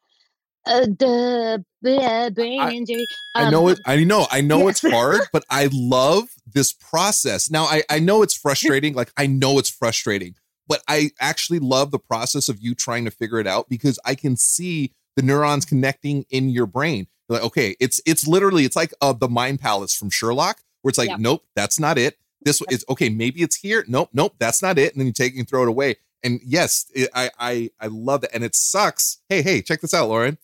Uh, 0.67 0.87
the 0.99 1.65
brain 1.83 2.61
I- 2.61 2.71
injury. 2.73 3.07
I 3.35 3.45
Um, 3.45 3.51
know 3.53 3.69
it. 3.69 3.81
I 3.85 4.03
know. 4.05 4.27
I 4.31 4.41
know 4.41 4.61
yeah. 4.63 4.69
it's 4.71 4.81
hard, 4.83 5.21
but 5.33 5.45
I 5.51 5.69
love 5.73 6.29
this 6.47 6.73
process. 6.73 7.51
Now, 7.51 7.65
I, 7.65 7.83
I 7.91 7.99
know 7.99 8.23
it's 8.23 8.35
frustrating. 8.35 8.95
Like, 8.95 9.13
I 9.17 9.27
know 9.27 9.59
it's 9.59 9.69
frustrating, 9.71 10.35
but 10.69 10.83
I 10.89 11.11
actually 11.21 11.59
love 11.59 11.91
the 11.91 11.99
process 11.99 12.49
of 12.49 12.61
you 12.61 12.75
trying 12.75 13.05
to 13.05 13.11
figure 13.11 13.39
it 13.41 13.47
out 13.47 13.69
because 13.69 13.99
I 14.05 14.15
can 14.15 14.37
see 14.37 14.93
the 15.17 15.23
neurons 15.23 15.65
connecting 15.65 16.25
in 16.31 16.49
your 16.49 16.67
brain. 16.67 17.07
You're 17.29 17.39
like, 17.39 17.47
okay, 17.47 17.77
it's 17.81 18.01
it's 18.07 18.27
literally 18.27 18.65
it's 18.65 18.77
like 18.77 18.93
uh, 19.01 19.13
the 19.13 19.29
mind 19.29 19.61
palace 19.61 19.95
from 19.95 20.11
Sherlock, 20.11 20.61
where 20.83 20.91
it's 20.91 20.99
like, 20.99 21.09
Yep. 21.11 21.19
nope, 21.21 21.45
that's 21.55 21.79
not 21.81 21.99
it. 21.99 22.19
This 22.45 22.61
is 22.71 22.85
okay. 22.89 23.09
Maybe 23.09 23.43
it's 23.43 23.57
here. 23.57 23.85
Nope, 23.89 24.11
nope, 24.13 24.35
that's 24.39 24.61
not 24.63 24.79
it. 24.79 24.93
And 24.93 25.01
then 25.01 25.07
you 25.07 25.13
take 25.13 25.37
and 25.37 25.49
throw 25.49 25.63
it 25.63 25.69
away. 25.69 25.97
And 26.23 26.41
yes, 26.45 26.87
it, 26.95 27.09
I 27.15 27.31
I 27.39 27.71
I 27.81 27.87
love 27.87 28.21
that. 28.23 28.35
And 28.35 28.45
it 28.45 28.55
sucks. 28.55 29.19
Hey, 29.29 29.41
hey, 29.43 29.63
check 29.63 29.81
this 29.81 29.95
out, 29.95 30.09
Lauren. 30.09 30.37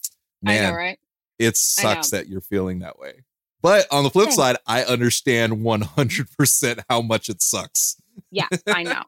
I 0.44 0.52
Man, 0.52 0.70
know, 0.70 0.76
right? 0.76 0.98
it 1.38 1.56
sucks 1.56 2.10
that 2.10 2.28
you're 2.28 2.40
feeling 2.40 2.80
that 2.80 2.98
way. 2.98 3.24
But 3.62 3.86
on 3.90 4.04
the 4.04 4.10
flip 4.10 4.26
Thanks. 4.26 4.36
side, 4.36 4.56
I 4.66 4.84
understand 4.84 5.58
100% 5.58 6.82
how 6.88 7.02
much 7.02 7.28
it 7.28 7.42
sucks. 7.42 8.00
Yeah, 8.30 8.48
I 8.66 8.82
know. 8.82 9.02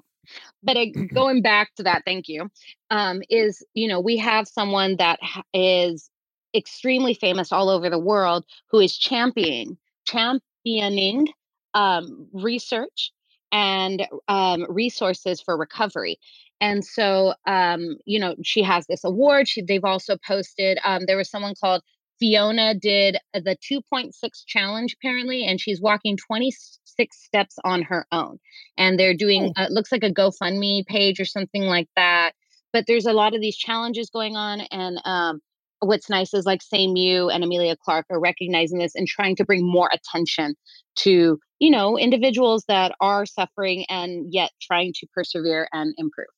But 0.62 0.76
going 1.14 1.42
back 1.42 1.74
to 1.76 1.82
that, 1.84 2.02
thank 2.04 2.28
you. 2.28 2.50
Um, 2.90 3.22
is 3.30 3.64
you 3.74 3.88
know 3.88 4.00
we 4.00 4.16
have 4.18 4.46
someone 4.46 4.96
that 4.96 5.18
is 5.52 6.10
extremely 6.54 7.14
famous 7.14 7.52
all 7.52 7.70
over 7.70 7.88
the 7.88 7.98
world 7.98 8.44
who 8.70 8.78
is 8.80 8.96
championing 8.96 9.78
championing 10.06 11.28
um, 11.74 12.28
research 12.32 13.12
and 13.50 14.06
um, 14.28 14.66
resources 14.68 15.40
for 15.40 15.56
recovery. 15.56 16.18
And 16.62 16.84
so, 16.84 17.34
um, 17.44 17.96
you 18.06 18.20
know, 18.20 18.36
she 18.44 18.62
has 18.62 18.86
this 18.86 19.02
award. 19.02 19.48
She, 19.48 19.62
they've 19.62 19.84
also 19.84 20.16
posted. 20.24 20.78
Um, 20.84 21.02
there 21.06 21.16
was 21.16 21.28
someone 21.28 21.54
called 21.60 21.82
Fiona 22.20 22.72
did 22.72 23.16
the 23.34 23.56
2.6 23.68 24.12
challenge 24.46 24.94
apparently, 24.94 25.44
and 25.44 25.60
she's 25.60 25.80
walking 25.80 26.16
26 26.16 27.16
steps 27.20 27.56
on 27.64 27.82
her 27.82 28.06
own. 28.12 28.38
And 28.78 28.96
they're 28.96 29.16
doing, 29.16 29.52
uh, 29.56 29.64
it 29.64 29.72
looks 29.72 29.90
like 29.90 30.04
a 30.04 30.12
GoFundMe 30.12 30.86
page 30.86 31.18
or 31.18 31.24
something 31.24 31.64
like 31.64 31.88
that. 31.96 32.30
But 32.72 32.84
there's 32.86 33.06
a 33.06 33.12
lot 33.12 33.34
of 33.34 33.40
these 33.40 33.56
challenges 33.56 34.08
going 34.08 34.36
on. 34.36 34.60
And 34.70 35.00
um, 35.04 35.40
what's 35.80 36.08
nice 36.08 36.32
is 36.32 36.46
like 36.46 36.62
Same 36.62 36.94
You 36.94 37.28
and 37.28 37.42
Emilia 37.42 37.74
Clarke 37.84 38.06
are 38.08 38.20
recognizing 38.20 38.78
this 38.78 38.94
and 38.94 39.08
trying 39.08 39.34
to 39.34 39.44
bring 39.44 39.68
more 39.68 39.90
attention 39.92 40.54
to, 40.98 41.40
you 41.58 41.70
know, 41.72 41.98
individuals 41.98 42.64
that 42.68 42.94
are 43.00 43.26
suffering 43.26 43.84
and 43.88 44.32
yet 44.32 44.52
trying 44.60 44.92
to 45.00 45.08
persevere 45.12 45.66
and 45.72 45.92
improve. 45.98 46.28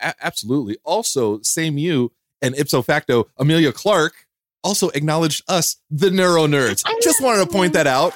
A- 0.00 0.14
absolutely. 0.24 0.76
Also, 0.84 1.40
same 1.42 1.78
you 1.78 2.12
and 2.40 2.54
ipso 2.56 2.82
facto, 2.82 3.28
Emilia 3.38 3.72
Clarke 3.72 4.14
also 4.64 4.88
acknowledged 4.90 5.42
us, 5.48 5.76
the 5.90 6.10
neuro 6.10 6.46
nerds. 6.46 6.82
I 6.86 6.98
Just 7.02 7.20
wanted 7.20 7.44
to 7.44 7.50
point 7.50 7.72
that 7.72 7.86
out. 7.86 8.12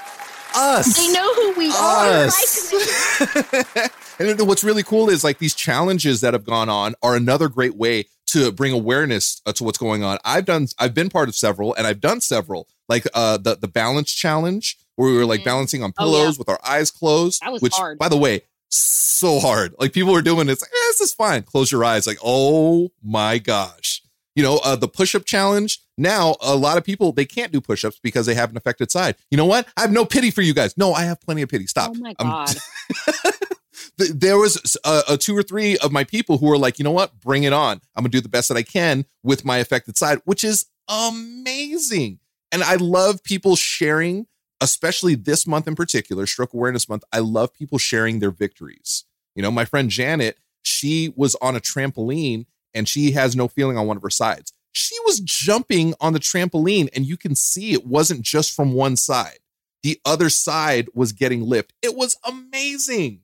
Us. 0.55 0.97
They 0.97 1.13
know 1.13 1.35
who 1.35 1.53
we 1.59 1.69
are. 1.71 2.27
us. 2.27 2.73
and 4.19 4.41
what's 4.49 4.65
really 4.65 4.83
cool 4.83 5.11
is 5.11 5.23
like 5.25 5.39
these 5.39 5.55
challenges 5.55 6.21
that 6.23 6.33
have 6.35 6.45
gone 6.45 6.69
on 6.69 6.95
are 7.03 7.15
another 7.17 7.49
great 7.49 7.77
way 7.77 8.07
to 8.29 8.51
bring 8.53 8.73
awareness 8.73 9.43
uh, 9.47 9.53
to 9.53 9.65
what's 9.65 9.79
going 9.79 10.03
on. 10.03 10.19
I've 10.25 10.45
done, 10.47 10.67
I've 10.79 10.95
been 10.95 11.11
part 11.11 11.29
of 11.29 11.35
several, 11.35 11.75
and 11.75 11.87
I've 11.87 12.01
done 12.01 12.21
several, 12.21 12.69
like 12.89 13.07
uh, 13.15 13.37
the 13.39 13.57
the 13.57 13.69
balance 13.69 14.13
challenge 14.13 14.77
where 14.97 15.11
we 15.11 15.17
were 15.17 15.27
like 15.27 15.41
Mhm. 15.41 15.45
balancing 15.45 15.83
on 15.83 15.93
Oh, 15.99 16.05
pillows 16.05 16.39
with 16.39 16.49
our 16.49 16.59
eyes 16.65 16.91
closed. 16.91 17.43
That 17.43 17.53
was 17.53 17.61
which, 17.63 17.75
hard. 17.75 17.99
by 17.99 18.09
the 18.09 18.17
way, 18.17 18.43
so 18.69 19.39
hard. 19.41 19.75
Like 19.79 19.93
people 19.93 20.13
were 20.13 20.23
doing 20.23 20.47
this. 20.47 20.61
Like, 20.61 20.71
eh, 20.71 20.89
this 20.91 21.01
is 21.01 21.15
fine. 21.15 21.43
Close 21.43 21.73
your 21.73 21.85
eyes. 21.85 22.07
Like, 22.07 22.19
oh 22.23 22.91
my 23.03 23.39
gosh. 23.39 24.03
You 24.35 24.43
know, 24.43 24.61
uh, 24.63 24.77
the 24.77 24.89
push-up 24.89 25.25
challenge. 25.25 25.81
Now, 25.97 26.37
a 26.43 26.55
lot 26.55 26.77
of 26.77 26.85
people 26.85 27.13
they 27.13 27.25
can't 27.25 27.53
do 27.53 27.61
push-ups 27.61 28.01
because 28.03 28.27
they 28.27 28.35
have 28.35 28.51
an 28.51 28.57
affected 28.59 28.91
side. 28.91 29.17
You 29.31 29.39
know 29.39 29.47
what? 29.47 29.67
I 29.79 29.81
have 29.81 29.93
no 29.93 30.05
pity 30.05 30.31
for 30.31 30.43
you 30.43 30.53
guys. 30.53 30.77
No, 30.77 30.93
I 30.93 31.05
have 31.05 31.21
plenty 31.23 31.41
of 31.41 31.49
pity. 31.49 31.67
Stop. 31.67 31.93
Oh 31.95 31.99
my 31.99 32.13
God. 32.15 32.55
there 33.99 34.39
was 34.39 34.77
a, 34.85 35.03
a 35.11 35.17
two 35.17 35.37
or 35.37 35.43
three 35.43 35.79
of 35.79 35.93
my 35.93 36.05
people 36.05 36.39
who 36.39 36.47
were 36.47 36.59
like, 36.59 36.79
you 36.79 36.85
know 36.85 36.91
what, 36.91 37.19
bring 37.21 37.45
it 37.45 37.53
on. 37.53 37.81
I'm 37.95 38.03
gonna 38.03 38.11
do 38.11 38.21
the 38.21 38.29
best 38.29 38.49
that 38.49 38.57
I 38.57 38.63
can 38.63 39.07
with 39.23 39.45
my 39.45 39.59
affected 39.59 39.97
side, 39.97 40.19
which 40.25 40.45
is 40.45 40.67
amazing. 40.89 42.19
And 42.53 42.63
I 42.63 42.77
love 42.77 43.23
people 43.23 43.57
sharing, 43.57 44.27
especially 44.61 45.15
this 45.15 45.47
month 45.47 45.69
in 45.69 45.75
particular, 45.75 46.27
Stroke 46.27 46.55
Awareness 46.55 46.89
Month. 46.89 47.05
I 47.13 47.19
love 47.19 47.53
people 47.53 47.79
sharing 47.79 48.21
their 48.21 48.31
victories. 48.31 49.05
You 49.35 49.43
know, 49.43 49.51
my 49.51 49.65
friend 49.65 49.91
Janet, 49.91 50.39
she 50.63 51.13
was 51.17 51.35
on 51.37 51.57
a 51.57 51.61
trampoline 51.61 52.47
and 52.75 52.89
she 52.89 53.13
has 53.13 53.37
no 53.37 53.49
feeling 53.49 53.77
on 53.77 53.87
one 53.87 53.97
of 53.97 54.03
her 54.03 54.11
sides. 54.11 54.53
She 54.73 54.97
was 55.07 55.21
jumping 55.21 55.95
on 56.01 56.13
the 56.13 56.19
trampoline, 56.19 56.91
and 56.95 57.07
you 57.07 57.17
can 57.17 57.35
see 57.35 57.73
it 57.73 57.87
wasn't 57.87 58.21
just 58.21 58.55
from 58.55 58.75
one 58.75 58.97
side. 58.97 59.39
The 59.83 59.99
other 60.05 60.29
side 60.29 60.89
was 60.93 61.13
getting 61.13 61.41
lift. 61.41 61.73
It 61.81 61.97
was 61.97 62.17
amazing. 62.27 63.21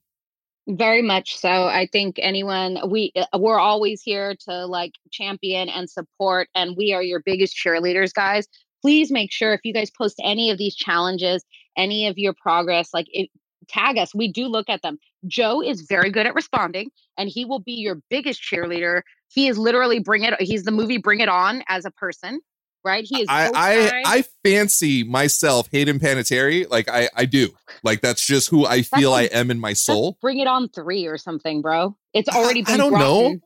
Very 0.67 1.01
much 1.01 1.37
so. 1.37 1.65
I 1.65 1.87
think 1.91 2.15
anyone 2.19 2.79
we 2.89 3.11
uh, 3.15 3.37
we're 3.37 3.59
always 3.59 4.01
here 4.01 4.33
to 4.47 4.65
like 4.65 4.93
champion 5.11 5.67
and 5.67 5.89
support 5.89 6.47
and 6.55 6.77
we 6.77 6.93
are 6.93 7.03
your 7.03 7.19
biggest 7.19 7.57
cheerleaders 7.57 8.13
guys. 8.13 8.47
Please 8.83 9.11
make 9.11 9.31
sure 9.31 9.53
if 9.53 9.61
you 9.63 9.73
guys 9.73 9.89
post 9.89 10.19
any 10.21 10.51
of 10.51 10.57
these 10.57 10.75
challenges, 10.75 11.43
any 11.77 12.07
of 12.07 12.17
your 12.17 12.33
progress 12.33 12.93
like 12.93 13.07
it, 13.11 13.29
tag 13.69 13.97
us. 13.97 14.13
We 14.13 14.27
do 14.27 14.47
look 14.47 14.69
at 14.69 14.81
them. 14.81 14.97
Joe 15.25 15.63
is 15.63 15.85
very 15.87 16.11
good 16.11 16.25
at 16.25 16.35
responding 16.35 16.89
and 17.17 17.29
he 17.29 17.45
will 17.45 17.61
be 17.61 17.73
your 17.73 18.01
biggest 18.09 18.41
cheerleader. 18.41 19.03
He 19.29 19.47
is 19.47 19.57
literally 19.57 19.99
bring 19.99 20.23
it 20.23 20.33
he's 20.41 20.63
the 20.63 20.71
movie 20.71 20.97
Bring 20.97 21.21
It 21.21 21.29
On 21.29 21.63
as 21.69 21.85
a 21.85 21.91
person, 21.91 22.41
right? 22.83 23.05
He 23.07 23.21
is 23.21 23.27
I, 23.29 23.51
I. 23.53 24.03
I 24.05 24.23
fancy 24.43 25.05
myself 25.05 25.69
Hayden 25.71 25.97
Panettiere. 25.99 26.69
Like 26.69 26.89
I 26.89 27.09
I 27.15 27.23
do. 27.23 27.51
Like 27.83 28.01
that's 28.01 28.25
just 28.25 28.49
who 28.49 28.65
I 28.65 28.81
feel 28.81 29.13
I 29.13 29.23
am 29.23 29.49
in 29.49 29.59
my 29.59 29.71
soul. 29.71 30.17
Bring 30.21 30.39
It 30.39 30.47
On 30.47 30.67
3 30.67 31.07
or 31.07 31.17
something, 31.17 31.61
bro. 31.61 31.95
It's 32.13 32.27
already 32.27 32.61
I 32.61 32.63
been 32.63 32.77
don't 32.77 32.91
brought 32.91 32.99
know. 32.99 33.39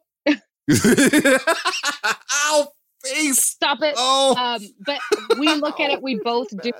Ow, 2.32 2.67
face. 3.03 3.43
Stop 3.43 3.81
it. 3.81 3.95
Oh. 3.97 4.36
um, 4.38 4.62
but 4.86 4.99
we 5.39 5.53
look 5.55 5.79
at 5.79 5.89
it 5.91 6.01
we 6.01 6.15
both 6.23 6.47
do 6.62 6.71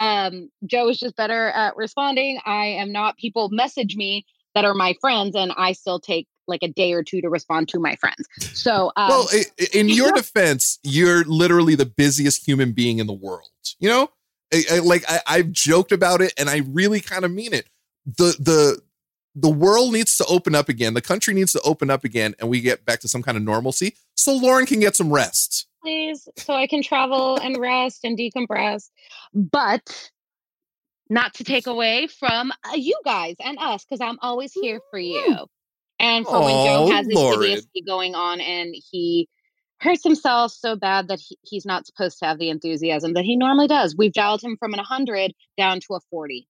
um 0.00 0.50
joe 0.64 0.88
is 0.88 0.98
just 0.98 1.14
better 1.16 1.48
at 1.50 1.76
responding 1.76 2.40
i 2.46 2.64
am 2.64 2.90
not 2.90 3.18
people 3.18 3.50
message 3.50 3.96
me 3.96 4.24
that 4.54 4.64
are 4.64 4.72
my 4.72 4.94
friends 5.00 5.36
and 5.36 5.52
i 5.58 5.72
still 5.72 6.00
take 6.00 6.26
like 6.48 6.62
a 6.62 6.68
day 6.68 6.94
or 6.94 7.02
two 7.02 7.20
to 7.20 7.28
respond 7.28 7.68
to 7.68 7.78
my 7.78 7.94
friends 7.96 8.26
so 8.54 8.90
um, 8.96 9.08
well, 9.10 9.28
in 9.74 9.88
your 9.90 10.10
defense, 10.14 10.78
you're 10.82 11.22
literally 11.24 11.74
the 11.74 11.84
busiest 11.86 12.46
human 12.46 12.72
being 12.72 12.98
in 12.98 13.06
the 13.06 13.12
world. 13.12 13.48
You 13.78 13.88
know, 13.90 14.10
I- 14.52 14.64
I- 14.72 14.78
like 14.78 15.04
I, 15.08 15.20
I've 15.26 15.52
joked 15.52 15.92
about 15.92 16.20
it, 16.22 16.32
and 16.38 16.48
I 16.50 16.62
really 16.70 17.00
kind 17.00 17.24
of 17.24 17.30
mean 17.30 17.52
it. 17.52 17.68
the 18.06 18.34
the 18.40 18.80
The 19.34 19.50
world 19.50 19.92
needs 19.92 20.16
to 20.16 20.24
open 20.26 20.54
up 20.54 20.68
again. 20.68 20.94
The 20.94 21.00
country 21.00 21.34
needs 21.34 21.52
to 21.52 21.60
open 21.62 21.88
up 21.88 22.04
again, 22.04 22.34
and 22.40 22.48
we 22.48 22.60
get 22.60 22.84
back 22.84 23.00
to 23.00 23.08
some 23.08 23.22
kind 23.22 23.36
of 23.36 23.44
normalcy, 23.44 23.94
so 24.16 24.34
Lauren 24.36 24.66
can 24.66 24.80
get 24.80 24.96
some 24.96 25.12
rest. 25.12 25.66
please 25.82 26.28
so 26.36 26.52
i 26.54 26.66
can 26.66 26.82
travel 26.82 27.38
and 27.38 27.56
rest 27.58 28.00
and 28.04 28.18
decompress 28.18 28.90
but 29.34 30.10
not 31.08 31.32
to 31.34 31.44
take 31.44 31.66
away 31.66 32.06
from 32.06 32.52
uh, 32.64 32.74
you 32.74 32.94
guys 33.04 33.34
and 33.42 33.58
us 33.58 33.84
because 33.84 34.00
i'm 34.00 34.18
always 34.20 34.52
here 34.52 34.80
for 34.90 34.98
you 34.98 35.46
and 35.98 36.26
for 36.26 36.40
when 36.40 36.66
joe 36.66 36.90
has 36.90 37.06
his 37.06 37.14
Lauren. 37.14 37.42
idiocy 37.42 37.82
going 37.86 38.14
on 38.14 38.40
and 38.40 38.74
he 38.90 39.28
hurts 39.80 40.04
himself 40.04 40.52
so 40.52 40.76
bad 40.76 41.08
that 41.08 41.18
he, 41.18 41.38
he's 41.42 41.64
not 41.64 41.86
supposed 41.86 42.18
to 42.18 42.26
have 42.26 42.38
the 42.38 42.50
enthusiasm 42.50 43.14
that 43.14 43.24
he 43.24 43.36
normally 43.36 43.66
does 43.66 43.96
we've 43.96 44.12
dialed 44.12 44.42
him 44.42 44.56
from 44.58 44.74
an 44.74 44.78
100 44.78 45.32
down 45.56 45.80
to 45.80 45.94
a 45.94 46.00
40 46.10 46.46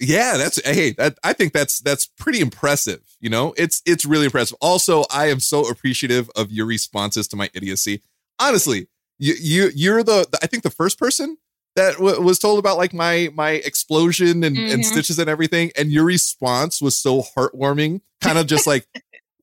Yeah, 0.00 0.36
that's 0.36 0.60
hey, 0.64 0.90
that 0.92 1.18
I 1.22 1.32
think 1.32 1.52
that's 1.52 1.78
that's 1.80 2.06
pretty 2.06 2.40
impressive. 2.40 3.00
You 3.20 3.30
know, 3.30 3.54
it's 3.56 3.80
it's 3.86 4.04
really 4.04 4.24
impressive. 4.26 4.56
Also, 4.60 5.04
I 5.10 5.28
am 5.28 5.38
so 5.40 5.68
appreciative 5.68 6.28
of 6.34 6.50
your 6.50 6.66
responses 6.66 7.28
to 7.28 7.36
my 7.36 7.48
idiocy. 7.54 8.02
Honestly, 8.40 8.88
you 9.18 9.34
you 9.40 9.70
you're 9.74 10.02
the 10.02 10.26
I 10.42 10.46
think 10.48 10.64
the 10.64 10.70
first 10.70 10.98
person 10.98 11.38
that 11.76 11.94
w- 11.94 12.20
was 12.20 12.38
told 12.40 12.58
about 12.58 12.76
like 12.76 12.92
my 12.92 13.30
my 13.34 13.50
explosion 13.50 14.42
and 14.42 14.56
and 14.58 14.82
Mhm. 14.82 14.84
stitches 14.84 15.18
and 15.20 15.30
everything, 15.30 15.70
and 15.76 15.92
your 15.92 16.04
response 16.04 16.82
was 16.82 16.96
so 16.98 17.22
heartwarming. 17.36 18.00
Kind 18.20 18.38
of 18.38 18.46
just 18.46 18.66
like. 18.66 18.86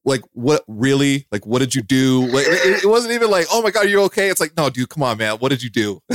Like 0.03 0.21
what 0.33 0.63
really? 0.67 1.27
Like 1.31 1.45
what 1.45 1.59
did 1.59 1.75
you 1.75 1.81
do? 1.81 2.25
Like, 2.27 2.45
it, 2.47 2.83
it 2.83 2.87
wasn't 2.87 3.13
even 3.13 3.29
like, 3.29 3.47
oh 3.51 3.61
my 3.61 3.71
god, 3.71 3.87
you're 3.89 4.01
okay. 4.03 4.29
It's 4.29 4.39
like, 4.39 4.55
no, 4.57 4.69
dude, 4.69 4.89
come 4.89 5.03
on, 5.03 5.17
man. 5.17 5.37
What 5.37 5.49
did 5.49 5.61
you 5.61 5.69
do? 5.69 6.01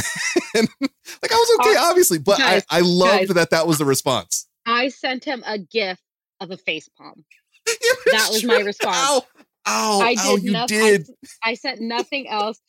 and 0.55 0.69
like 0.81 1.33
I 1.33 1.35
was 1.35 1.59
okay, 1.61 1.77
obviously, 1.79 2.19
but 2.19 2.39
guys, 2.39 2.65
I 2.71 2.79
I 2.79 2.81
loved 2.81 3.29
guys. 3.29 3.35
that 3.37 3.51
that 3.51 3.67
was 3.67 3.79
the 3.79 3.85
response. 3.85 4.49
i 4.67 4.89
sent 4.89 5.25
him 5.25 5.43
a 5.47 5.59
gif 5.59 5.99
of 6.41 6.51
a 6.51 6.57
face 6.57 6.89
palm 6.99 7.25
That 8.07 8.29
was 8.31 8.45
my 8.45 8.61
response. 8.61 8.97
Ow, 8.97 9.23
ow, 9.67 10.01
I 10.01 10.15
ow 10.19 10.37
did 10.37 10.45
you 10.45 10.53
nothing. 10.53 10.79
did. 10.79 11.07
I 11.43 11.55
sent 11.55 11.81
nothing 11.81 12.29
else. 12.29 12.61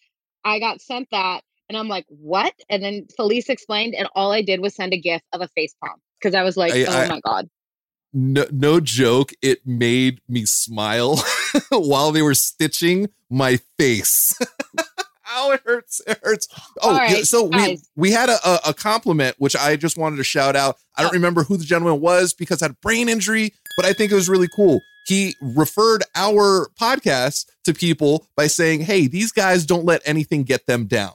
I 0.43 0.59
got 0.59 0.81
sent 0.81 1.09
that, 1.11 1.41
And 1.69 1.77
I'm 1.77 1.87
like, 1.87 2.05
what? 2.07 2.53
And 2.69 2.81
then 2.81 3.07
Felice 3.17 3.49
explained, 3.49 3.95
and 3.95 4.07
all 4.15 4.31
I 4.31 4.41
did 4.41 4.61
was 4.61 4.75
send 4.75 4.93
a 4.93 4.97
gif 4.97 5.21
of 5.33 5.41
a 5.41 5.47
face 5.49 5.75
palm 5.83 5.97
because 6.19 6.33
I 6.33 6.43
was 6.43 6.55
like, 6.57 6.73
I, 6.73 6.85
oh 6.85 6.97
I, 6.97 7.07
my 7.07 7.19
God. 7.19 7.49
No, 8.19 8.47
no 8.51 8.79
joke. 8.79 9.31
It 9.43 9.67
made 9.67 10.21
me 10.27 10.45
smile 10.45 11.23
while 11.69 12.11
they 12.11 12.23
were 12.23 12.33
stitching 12.33 13.09
my 13.29 13.59
face. 13.77 14.35
Ow, 15.31 15.51
it 15.51 15.61
hurts. 15.63 16.01
It 16.07 16.19
hurts. 16.23 16.47
Oh, 16.81 16.97
right, 16.97 17.17
yeah, 17.17 17.23
so 17.23 17.47
guys. 17.47 17.87
we 17.95 18.09
we 18.09 18.11
had 18.11 18.29
a, 18.29 18.69
a 18.69 18.73
compliment 18.73 19.35
which 19.37 19.55
I 19.55 19.75
just 19.75 19.99
wanted 19.99 20.15
to 20.15 20.23
shout 20.23 20.55
out. 20.55 20.77
I 20.95 21.03
don't 21.03 21.11
oh. 21.11 21.13
remember 21.13 21.43
who 21.43 21.57
the 21.57 21.63
gentleman 21.63 22.01
was 22.01 22.33
because 22.33 22.63
I 22.63 22.65
had 22.65 22.71
a 22.71 22.77
brain 22.81 23.07
injury, 23.07 23.53
but 23.75 23.85
I 23.85 23.93
think 23.93 24.11
it 24.11 24.15
was 24.15 24.29
really 24.29 24.49
cool. 24.55 24.81
He 25.05 25.35
referred 25.39 26.03
our 26.15 26.71
podcast 26.81 27.45
to 27.65 27.73
people 27.75 28.27
by 28.35 28.47
saying, 28.47 28.81
"Hey, 28.81 29.05
these 29.05 29.31
guys 29.31 29.63
don't 29.63 29.85
let 29.85 30.01
anything 30.05 30.41
get 30.41 30.65
them 30.65 30.87
down." 30.87 31.13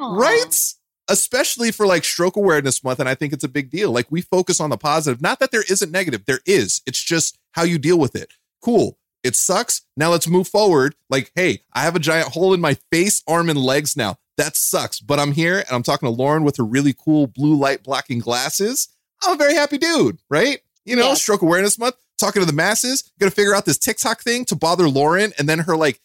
Aww. 0.00 0.18
Right? 0.18 0.74
Especially 1.08 1.70
for 1.70 1.86
like 1.86 2.04
stroke 2.04 2.36
awareness 2.36 2.84
month. 2.84 3.00
And 3.00 3.08
I 3.08 3.14
think 3.14 3.32
it's 3.32 3.44
a 3.44 3.48
big 3.48 3.70
deal. 3.70 3.90
Like 3.90 4.06
we 4.10 4.20
focus 4.20 4.60
on 4.60 4.70
the 4.70 4.76
positive. 4.76 5.22
Not 5.22 5.38
that 5.40 5.50
there 5.50 5.64
isn't 5.68 5.90
negative, 5.90 6.24
there 6.26 6.40
is. 6.46 6.82
It's 6.86 7.02
just 7.02 7.38
how 7.52 7.62
you 7.62 7.78
deal 7.78 7.98
with 7.98 8.14
it. 8.14 8.34
Cool. 8.62 8.98
It 9.24 9.34
sucks. 9.34 9.82
Now 9.96 10.10
let's 10.10 10.28
move 10.28 10.48
forward. 10.48 10.94
Like, 11.10 11.32
hey, 11.34 11.62
I 11.72 11.82
have 11.82 11.96
a 11.96 12.00
giant 12.00 12.28
hole 12.28 12.54
in 12.54 12.60
my 12.60 12.74
face, 12.92 13.22
arm, 13.26 13.50
and 13.50 13.58
legs 13.58 13.96
now. 13.96 14.18
That 14.36 14.56
sucks. 14.56 15.00
But 15.00 15.18
I'm 15.18 15.32
here 15.32 15.58
and 15.58 15.70
I'm 15.70 15.82
talking 15.82 16.06
to 16.06 16.14
Lauren 16.14 16.44
with 16.44 16.56
her 16.58 16.64
really 16.64 16.94
cool 16.94 17.26
blue 17.26 17.56
light 17.56 17.82
blocking 17.82 18.20
glasses. 18.20 18.88
I'm 19.22 19.34
a 19.34 19.36
very 19.36 19.54
happy 19.54 19.78
dude, 19.78 20.18
right? 20.30 20.60
You 20.84 20.96
know, 20.96 21.14
stroke 21.14 21.42
awareness 21.42 21.78
month, 21.78 21.96
talking 22.18 22.40
to 22.40 22.46
the 22.46 22.52
masses, 22.52 23.12
gonna 23.18 23.30
figure 23.30 23.54
out 23.54 23.64
this 23.64 23.78
TikTok 23.78 24.22
thing 24.22 24.44
to 24.46 24.56
bother 24.56 24.88
Lauren 24.88 25.32
and 25.38 25.48
then 25.48 25.58
her 25.60 25.76
like 25.76 26.00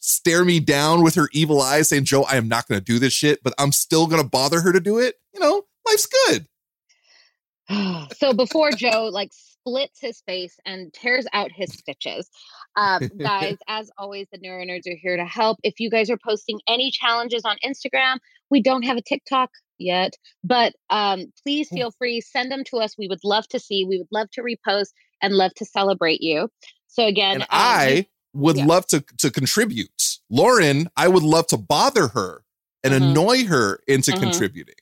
stare 0.00 0.44
me 0.44 0.60
down 0.60 1.02
with 1.02 1.14
her 1.14 1.28
evil 1.32 1.60
eyes 1.60 1.88
saying, 1.88 2.04
Joe, 2.04 2.24
I 2.24 2.36
am 2.36 2.48
not 2.48 2.68
going 2.68 2.80
to 2.80 2.84
do 2.84 2.98
this 2.98 3.12
shit, 3.12 3.42
but 3.42 3.54
I'm 3.58 3.72
still 3.72 4.06
going 4.06 4.22
to 4.22 4.28
bother 4.28 4.60
her 4.60 4.72
to 4.72 4.80
do 4.80 4.98
it. 4.98 5.16
You 5.34 5.40
know, 5.40 5.62
life's 5.86 6.08
good. 6.26 6.46
so 8.16 8.32
before 8.32 8.70
Joe 8.72 9.08
like 9.12 9.30
splits 9.32 10.00
his 10.00 10.20
face 10.26 10.58
and 10.66 10.92
tears 10.92 11.26
out 11.32 11.50
his 11.52 11.72
stitches, 11.72 12.28
um, 12.76 13.08
guys, 13.18 13.56
as 13.68 13.90
always, 13.98 14.26
the 14.32 14.38
NeuroNerds 14.38 14.86
are 14.86 14.96
here 14.96 15.16
to 15.16 15.24
help. 15.24 15.58
If 15.62 15.78
you 15.78 15.90
guys 15.90 16.10
are 16.10 16.18
posting 16.24 16.60
any 16.68 16.90
challenges 16.90 17.44
on 17.44 17.56
Instagram, 17.64 18.18
we 18.50 18.62
don't 18.62 18.82
have 18.82 18.96
a 18.96 19.02
TikTok 19.02 19.50
yet, 19.78 20.14
but 20.44 20.74
um, 20.90 21.32
please 21.42 21.68
feel 21.68 21.90
free, 21.92 22.20
send 22.20 22.50
them 22.50 22.64
to 22.64 22.78
us. 22.78 22.96
We 22.98 23.08
would 23.08 23.24
love 23.24 23.48
to 23.48 23.58
see, 23.58 23.84
we 23.84 23.98
would 23.98 24.08
love 24.12 24.30
to 24.32 24.42
repost 24.42 24.92
and 25.22 25.34
love 25.34 25.54
to 25.54 25.64
celebrate 25.64 26.20
you. 26.20 26.48
So 26.86 27.06
again, 27.06 27.34
and 27.34 27.42
um, 27.42 27.48
I 27.50 28.06
would 28.34 28.56
yeah. 28.56 28.64
love 28.64 28.86
to 28.86 29.04
to 29.18 29.30
contribute. 29.30 30.18
Lauren, 30.30 30.88
I 30.96 31.08
would 31.08 31.22
love 31.22 31.46
to 31.48 31.56
bother 31.56 32.08
her 32.08 32.44
and 32.82 32.92
mm-hmm. 32.94 33.04
annoy 33.04 33.44
her 33.46 33.80
into 33.86 34.12
mm-hmm. 34.12 34.22
contributing. 34.22 34.74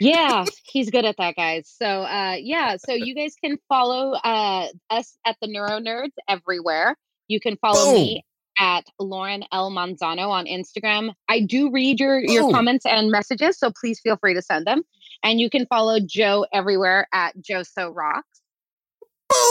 Yeah, 0.00 0.44
he's 0.64 0.90
good 0.90 1.04
at 1.04 1.16
that, 1.18 1.36
guys. 1.36 1.72
So 1.76 1.86
uh 1.86 2.36
yeah, 2.38 2.76
so 2.76 2.92
you 2.92 3.14
guys 3.14 3.34
can 3.42 3.58
follow 3.68 4.12
uh 4.12 4.68
us 4.90 5.16
at 5.26 5.36
the 5.40 5.48
NeuroNerds 5.48 6.12
everywhere. 6.28 6.96
You 7.28 7.40
can 7.40 7.56
follow 7.56 7.92
Boom. 7.92 7.94
me 7.94 8.24
at 8.58 8.84
Lauren 8.98 9.44
L. 9.52 9.70
Manzano 9.70 10.28
on 10.28 10.46
Instagram. 10.46 11.12
I 11.28 11.40
do 11.40 11.70
read 11.70 12.00
your 12.00 12.18
your 12.18 12.50
comments 12.50 12.86
and 12.86 13.10
messages, 13.10 13.58
so 13.58 13.72
please 13.80 14.00
feel 14.00 14.16
free 14.16 14.34
to 14.34 14.42
send 14.42 14.66
them. 14.66 14.82
And 15.22 15.40
you 15.40 15.48
can 15.48 15.66
follow 15.66 15.98
Joe 16.00 16.46
everywhere 16.52 17.08
at 17.12 17.40
Joe 17.40 17.62
So 17.62 17.90
Rocks. 17.90 18.33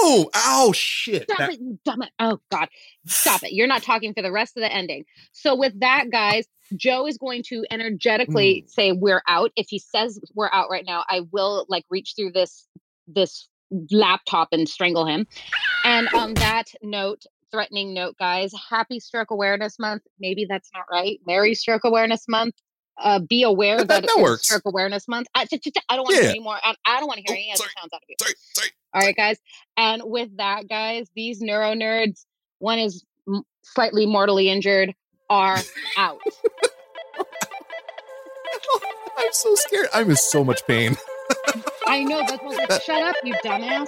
Boom! 0.04 0.26
Oh 0.36 0.74
shit! 0.74 1.24
Stop 1.24 1.38
that- 1.38 1.54
it, 1.54 1.60
you 1.60 1.80
dumb 1.86 2.02
it! 2.02 2.10
Oh 2.20 2.40
god, 2.52 2.70
stop 3.06 3.44
it! 3.44 3.54
You're 3.54 3.68
not 3.68 3.84
talking 3.84 4.14
for 4.14 4.22
the 4.22 4.32
rest 4.32 4.58
of 4.58 4.62
the 4.62 4.72
ending. 4.72 5.06
So 5.32 5.56
with 5.56 5.80
that, 5.80 6.06
guys, 6.12 6.46
Joe 6.76 7.08
is 7.08 7.18
going 7.18 7.44
to 7.48 7.66
energetically 7.72 8.64
mm. 8.66 8.70
say 8.70 8.92
we're 8.92 9.22
out. 9.28 9.52
If 9.56 9.68
he 9.70 9.80
says 9.80 10.20
we're 10.36 10.52
out 10.52 10.70
right 10.70 10.86
now, 10.86 11.04
I 11.10 11.22
will 11.32 11.66
like 11.70 11.86
reach 11.90 12.14
through 12.16 12.32
this 12.32 12.68
this 13.08 13.48
laptop 13.92 14.50
and 14.52 14.68
strangle 14.68 15.06
him. 15.06 15.26
And 15.84 16.08
on 16.14 16.34
that 16.36 16.66
note, 16.82 17.24
threatening 17.52 17.94
note, 17.94 18.18
guys, 18.18 18.54
happy 18.70 19.00
Stroke 19.00 19.32
Awareness 19.32 19.80
Month. 19.80 20.04
Maybe 20.20 20.46
that's 20.48 20.70
not 20.74 20.86
right. 20.92 21.20
Merry 21.26 21.56
Stroke 21.56 21.84
Awareness 21.84 22.28
Month. 22.28 22.56
Uh, 22.96 23.18
be 23.20 23.42
aware 23.42 23.78
that, 23.78 23.88
that, 23.88 24.04
that 24.04 24.22
works. 24.22 24.44
Stroke 24.44 24.62
Awareness 24.66 25.08
Month. 25.08 25.28
I, 25.34 25.48
I 25.90 25.96
don't 25.96 26.04
want 26.04 26.10
to 26.10 26.16
yeah. 26.16 26.22
hear 26.22 26.30
any 26.30 26.40
more. 26.40 26.58
I, 26.64 26.76
I 26.86 27.00
don't 27.00 27.08
want 27.08 27.18
to 27.18 27.24
hear 27.24 27.36
oh, 27.36 27.42
any 27.42 27.52
other 27.52 27.64
sounds 27.80 27.92
out 27.92 28.04
of 28.04 28.08
you. 28.08 28.16
Sorry, 28.22 28.34
sorry. 28.54 28.70
All 28.94 29.02
right, 29.02 29.16
guys. 29.16 29.38
And 29.78 30.02
with 30.06 30.38
that, 30.38 30.70
guys, 30.70 31.08
these 31.16 31.42
neuro 31.42 31.74
nerds, 31.74 32.26
one 32.60 32.80
is 32.80 33.04
slightly 33.64 34.06
mortally 34.06 34.50
injured, 34.50 34.94
are 35.30 35.60
out. 35.98 36.20
I'm 39.18 39.32
so 39.32 39.56
scared. 39.56 39.88
I'm 39.94 40.10
in 40.10 40.16
so 40.16 40.44
much 40.44 40.66
pain. 40.68 40.98
I 41.88 42.04
know. 42.04 42.22
That's 42.28 42.44
like, 42.44 42.82
shut 42.84 43.02
up, 43.02 43.16
you 43.24 43.34
dumbass. 43.44 43.88